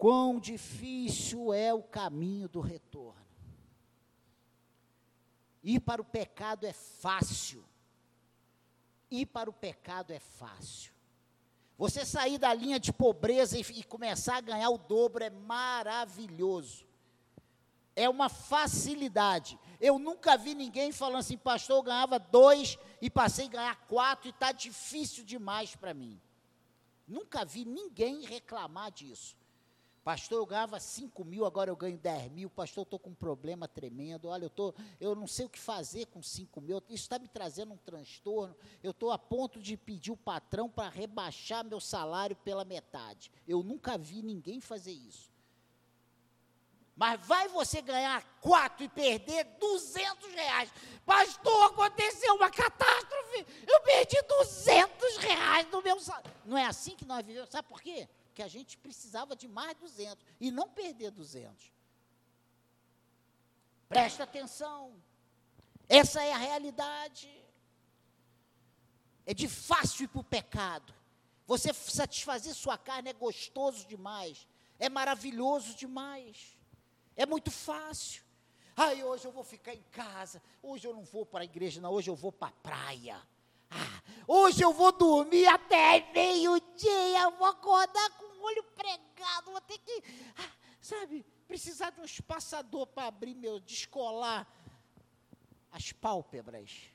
Quão 0.00 0.40
difícil 0.40 1.52
é 1.52 1.74
o 1.74 1.82
caminho 1.82 2.48
do 2.48 2.58
retorno. 2.58 3.20
Ir 5.62 5.78
para 5.78 6.00
o 6.00 6.04
pecado 6.06 6.64
é 6.64 6.72
fácil. 6.72 7.62
Ir 9.10 9.26
para 9.26 9.50
o 9.50 9.52
pecado 9.52 10.10
é 10.10 10.18
fácil. 10.18 10.94
Você 11.76 12.06
sair 12.06 12.38
da 12.38 12.54
linha 12.54 12.80
de 12.80 12.94
pobreza 12.94 13.58
e, 13.58 13.60
e 13.60 13.84
começar 13.84 14.38
a 14.38 14.40
ganhar 14.40 14.70
o 14.70 14.78
dobro 14.78 15.22
é 15.22 15.28
maravilhoso. 15.28 16.86
É 17.94 18.08
uma 18.08 18.30
facilidade. 18.30 19.58
Eu 19.78 19.98
nunca 19.98 20.34
vi 20.34 20.54
ninguém 20.54 20.92
falando 20.92 21.18
assim, 21.18 21.36
pastor, 21.36 21.76
eu 21.76 21.82
ganhava 21.82 22.18
dois 22.18 22.78
e 23.02 23.10
passei 23.10 23.48
a 23.48 23.50
ganhar 23.50 23.76
quatro 23.86 24.28
e 24.28 24.30
está 24.30 24.50
difícil 24.50 25.26
demais 25.26 25.76
para 25.76 25.92
mim. 25.92 26.18
Nunca 27.06 27.44
vi 27.44 27.66
ninguém 27.66 28.22
reclamar 28.22 28.90
disso. 28.92 29.38
Pastor, 30.02 30.38
eu 30.38 30.46
ganhava 30.46 30.80
5 30.80 31.24
mil, 31.24 31.44
agora 31.44 31.70
eu 31.70 31.76
ganho 31.76 31.98
10 31.98 32.32
mil. 32.32 32.48
Pastor, 32.48 32.82
eu 32.82 32.84
estou 32.84 32.98
com 32.98 33.10
um 33.10 33.14
problema 33.14 33.68
tremendo. 33.68 34.28
Olha, 34.28 34.44
eu, 34.44 34.50
tô, 34.50 34.74
eu 34.98 35.14
não 35.14 35.26
sei 35.26 35.44
o 35.44 35.48
que 35.48 35.58
fazer 35.58 36.06
com 36.06 36.22
5 36.22 36.60
mil. 36.60 36.82
Isso 36.88 37.04
está 37.04 37.18
me 37.18 37.28
trazendo 37.28 37.74
um 37.74 37.76
transtorno. 37.76 38.56
Eu 38.82 38.92
estou 38.92 39.10
a 39.10 39.18
ponto 39.18 39.60
de 39.60 39.76
pedir 39.76 40.10
o 40.10 40.16
patrão 40.16 40.70
para 40.70 40.88
rebaixar 40.88 41.64
meu 41.64 41.80
salário 41.80 42.34
pela 42.36 42.64
metade. 42.64 43.30
Eu 43.46 43.62
nunca 43.62 43.98
vi 43.98 44.22
ninguém 44.22 44.58
fazer 44.58 44.92
isso. 44.92 45.30
Mas 46.96 47.20
vai 47.26 47.48
você 47.48 47.82
ganhar 47.82 48.22
4 48.40 48.84
e 48.84 48.88
perder 48.88 49.44
200 49.58 50.32
reais. 50.32 50.72
Pastor, 51.04 51.64
aconteceu 51.64 52.34
uma 52.34 52.50
catástrofe. 52.50 53.46
Eu 53.66 53.80
perdi 53.80 54.20
200 54.22 55.16
reais 55.18 55.66
no 55.70 55.82
meu 55.82 56.00
salário. 56.00 56.30
Não 56.44 56.56
é 56.56 56.64
assim 56.64 56.96
que 56.96 57.04
nós 57.04 57.24
vivemos. 57.24 57.50
Sabe 57.50 57.68
por 57.68 57.82
quê? 57.82 58.08
Que 58.40 58.44
a 58.44 58.48
gente 58.48 58.78
precisava 58.78 59.36
de 59.36 59.46
mais 59.46 59.76
200 59.76 60.24
e 60.40 60.50
não 60.50 60.66
perder 60.66 61.10
200. 61.10 61.70
Presta 63.86 64.24
atenção. 64.24 64.94
Essa 65.86 66.22
é 66.22 66.32
a 66.32 66.38
realidade. 66.38 67.30
É 69.26 69.34
de 69.34 69.46
fácil 69.46 70.04
ir 70.04 70.08
para 70.08 70.20
o 70.22 70.24
pecado. 70.24 70.94
Você 71.46 71.70
satisfazer 71.74 72.54
sua 72.54 72.78
carne 72.78 73.10
é 73.10 73.12
gostoso 73.12 73.86
demais. 73.86 74.48
É 74.78 74.88
maravilhoso 74.88 75.74
demais. 75.74 76.56
É 77.14 77.26
muito 77.26 77.50
fácil. 77.50 78.22
Ai, 78.74 79.04
hoje 79.04 79.26
eu 79.26 79.32
vou 79.32 79.44
ficar 79.44 79.74
em 79.74 79.84
casa. 79.92 80.42
Hoje 80.62 80.88
eu 80.88 80.94
não 80.94 81.04
vou 81.04 81.26
para 81.26 81.42
a 81.42 81.44
igreja, 81.44 81.78
não. 81.78 81.92
Hoje 81.92 82.08
eu 82.08 82.16
vou 82.16 82.32
para 82.32 82.48
a 82.48 82.52
praia. 82.52 83.20
Ah, 83.70 84.02
hoje 84.26 84.62
eu 84.62 84.72
vou 84.72 84.92
dormir 84.92 85.46
até 85.46 86.10
meio-dia. 86.14 87.28
Vou 87.38 87.46
acordar 87.46 88.10
com 88.16 88.29
olho 88.42 88.64
pregado, 88.74 89.50
vou 89.50 89.60
ter 89.60 89.78
que, 89.78 90.02
ah, 90.36 90.52
sabe, 90.80 91.24
precisar 91.46 91.90
de 91.90 92.00
um 92.00 92.04
espaçador 92.04 92.86
para 92.86 93.08
abrir 93.08 93.34
meu, 93.34 93.58
descolar 93.60 94.46
as 95.70 95.92
pálpebras. 95.92 96.90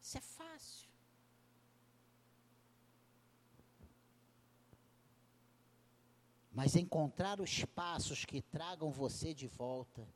Isso 0.00 0.18
é 0.18 0.20
fácil. 0.20 0.88
Mas 6.52 6.76
encontrar 6.76 7.40
os 7.40 7.64
passos 7.64 8.24
que 8.24 8.40
tragam 8.40 8.90
você 8.90 9.34
de 9.34 9.46
volta, 9.46 10.08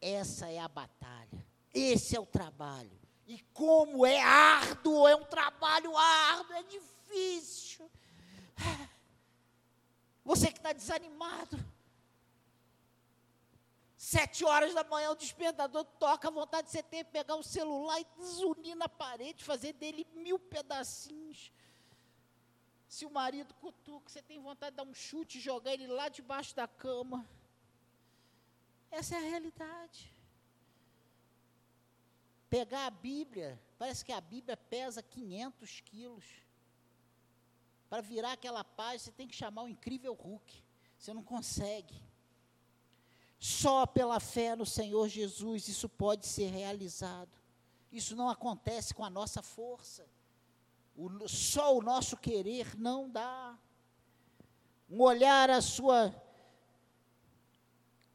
essa 0.00 0.50
é 0.50 0.58
a 0.58 0.66
batalha, 0.66 1.46
esse 1.72 2.16
é 2.16 2.20
o 2.20 2.26
trabalho. 2.26 3.01
E 3.32 3.38
como 3.54 4.04
é 4.04 4.20
árduo, 4.20 5.08
é 5.08 5.16
um 5.16 5.24
trabalho 5.24 5.96
árduo, 5.96 6.54
é 6.54 6.62
difícil. 6.64 7.90
Você 10.22 10.52
que 10.52 10.58
está 10.58 10.74
desanimado. 10.74 11.58
Sete 13.96 14.44
horas 14.44 14.74
da 14.74 14.84
manhã 14.84 15.12
o 15.12 15.14
despertador 15.14 15.82
toca, 15.98 16.28
a 16.28 16.30
vontade 16.30 16.66
de 16.66 16.72
você 16.72 16.82
ter 16.82 17.04
pegar 17.04 17.36
o 17.36 17.42
celular 17.42 17.98
e 18.02 18.06
desunir 18.18 18.76
na 18.76 18.86
parede, 18.86 19.42
fazer 19.42 19.72
dele 19.72 20.06
mil 20.12 20.38
pedacinhos. 20.38 21.50
Se 22.86 23.06
o 23.06 23.10
marido 23.10 23.54
cutuca, 23.54 24.10
você 24.10 24.20
tem 24.20 24.38
vontade 24.42 24.72
de 24.72 24.76
dar 24.76 24.82
um 24.82 24.92
chute 24.92 25.38
e 25.38 25.40
jogar 25.40 25.72
ele 25.72 25.86
lá 25.86 26.10
debaixo 26.10 26.54
da 26.54 26.68
cama. 26.68 27.26
Essa 28.90 29.14
é 29.14 29.18
a 29.18 29.22
realidade 29.22 30.12
pegar 32.52 32.84
a 32.84 32.90
Bíblia, 32.90 33.58
parece 33.78 34.04
que 34.04 34.12
a 34.12 34.20
Bíblia 34.20 34.58
pesa 34.58 35.02
500 35.02 35.80
quilos. 35.80 36.24
Para 37.88 38.02
virar 38.02 38.32
aquela 38.32 38.62
página, 38.62 38.98
você 38.98 39.10
tem 39.10 39.26
que 39.26 39.34
chamar 39.34 39.62
o 39.62 39.68
incrível 39.70 40.12
Hulk. 40.12 40.62
Você 40.98 41.14
não 41.14 41.22
consegue. 41.22 41.94
Só 43.38 43.86
pela 43.86 44.20
fé 44.20 44.54
no 44.54 44.66
Senhor 44.66 45.08
Jesus 45.08 45.66
isso 45.66 45.88
pode 45.88 46.26
ser 46.26 46.50
realizado. 46.50 47.30
Isso 47.90 48.14
não 48.14 48.28
acontece 48.28 48.92
com 48.92 49.02
a 49.02 49.08
nossa 49.08 49.40
força. 49.40 50.06
O, 50.94 51.26
só 51.26 51.74
o 51.74 51.80
nosso 51.80 52.18
querer 52.18 52.76
não 52.78 53.08
dá. 53.08 53.58
Um 54.90 55.00
olhar 55.00 55.48
a 55.48 55.62
sua 55.62 56.14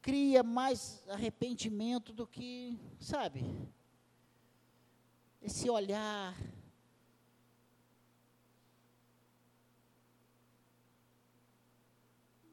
cria 0.00 0.44
mais 0.44 1.02
arrependimento 1.08 2.12
do 2.12 2.24
que, 2.24 2.78
sabe? 3.00 3.44
Esse 5.40 5.70
olhar. 5.70 6.36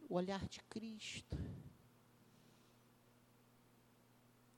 O 0.08 0.16
olhar 0.16 0.48
de 0.48 0.62
Cristo. 0.64 1.38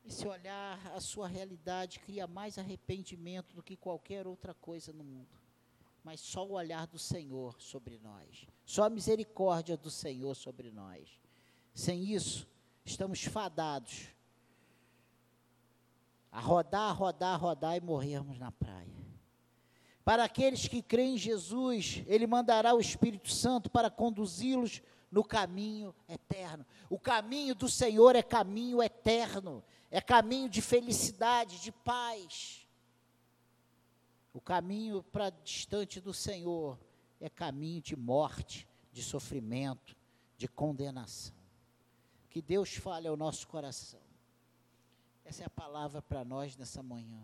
Esse 0.06 0.26
olhar, 0.26 0.86
a 0.96 1.02
sua 1.02 1.28
realidade 1.28 2.00
cria 2.00 2.28
mais 2.28 2.58
arrependimento 2.58 3.54
do 3.54 3.64
que 3.64 3.76
qualquer 3.76 4.26
outra 4.26 4.54
coisa 4.54 4.94
no 4.94 5.04
mundo. 5.04 5.36
Mas 6.04 6.22
só 6.22 6.46
o 6.46 6.54
olhar 6.54 6.88
do 6.88 6.98
Senhor 6.98 7.62
sobre 7.62 7.98
nós, 7.98 8.48
só 8.66 8.86
a 8.86 8.90
misericórdia 8.90 9.76
do 9.76 9.92
Senhor 9.92 10.34
sobre 10.36 10.72
nós. 10.72 11.20
Sem 11.74 12.14
isso, 12.14 12.48
estamos 12.86 13.24
fadados 13.24 14.08
a 16.32 16.40
rodar, 16.40 16.96
rodar, 16.96 17.40
rodar 17.40 17.76
e 17.76 17.82
morrermos 17.82 18.38
na 18.38 18.52
praia. 18.52 18.98
Para 20.04 20.24
aqueles 20.24 20.68
que 20.68 20.82
creem 20.82 21.16
em 21.16 21.18
Jesus, 21.18 22.02
Ele 22.08 22.26
mandará 22.26 22.74
o 22.74 22.80
Espírito 22.80 23.30
Santo 23.30 23.70
para 23.70 23.90
conduzi-los 23.90 24.82
no 25.12 25.24
caminho 25.24 25.94
eterno. 26.08 26.66
O 26.90 27.00
caminho 27.00 27.54
do 27.54 27.68
Senhor 27.68 28.16
é 28.16 28.24
caminho 28.24 28.82
eterno, 28.82 29.64
é 29.92 30.00
caminho 30.00 30.50
de 30.50 30.62
felicidade, 30.62 31.62
de 31.62 31.72
paz. 31.72 32.66
O 34.34 34.40
caminho 34.40 35.04
para 35.04 35.30
distante 35.30 36.00
do 36.00 36.14
Senhor 36.14 36.80
é 37.20 37.30
caminho 37.30 37.82
de 37.82 37.96
morte, 37.96 38.68
de 38.94 39.04
sofrimento, 39.04 39.96
de 40.38 40.48
condenação. 40.48 41.36
Que 42.30 42.42
Deus 42.42 42.76
fale 42.76 43.08
ao 43.08 43.18
nosso 43.18 43.48
coração. 43.48 44.07
Essa 45.28 45.44
é 45.44 45.46
a 45.46 45.50
palavra 45.50 46.02
para 46.02 46.24
nós 46.24 46.56
nessa 46.56 46.82
manhã. 46.82 47.22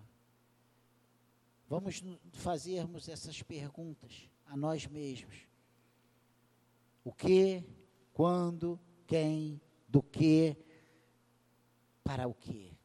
Vamos 1.69 2.03
fazermos 2.33 3.07
essas 3.07 3.41
perguntas 3.41 4.29
a 4.45 4.57
nós 4.57 4.85
mesmos. 4.85 5.47
O 7.01 7.13
que, 7.13 7.63
quando, 8.11 8.77
quem, 9.07 9.61
do 9.87 10.03
que, 10.03 10.57
para 12.03 12.27
o 12.27 12.33
que? 12.33 12.77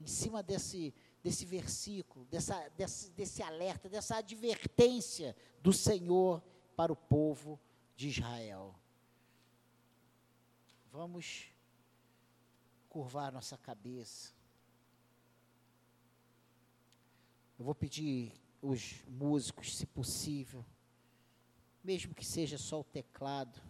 Em 0.00 0.06
cima 0.06 0.44
desse, 0.44 0.94
desse 1.24 1.44
versículo, 1.44 2.24
dessa, 2.26 2.68
desse, 2.68 3.10
desse 3.10 3.42
alerta, 3.42 3.88
dessa 3.88 4.18
advertência 4.18 5.34
do 5.60 5.72
Senhor 5.72 6.40
para 6.76 6.92
o 6.92 6.96
povo 6.96 7.58
de 7.96 8.10
Israel. 8.10 8.76
Vamos 10.92 11.50
curvar 12.90 13.32
nossa 13.32 13.56
cabeça. 13.56 14.34
Eu 17.58 17.64
vou 17.64 17.74
pedir 17.74 18.32
os 18.60 19.02
músicos, 19.06 19.76
se 19.76 19.86
possível, 19.86 20.64
mesmo 21.82 22.14
que 22.14 22.24
seja 22.24 22.58
só 22.58 22.80
o 22.80 22.84
teclado 22.84 23.62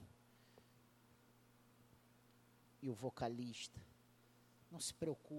e 2.83 2.89
o 2.89 2.95
vocalista, 2.95 3.79
não 4.71 4.81
se 4.81 4.95
preocupe. 4.95 5.29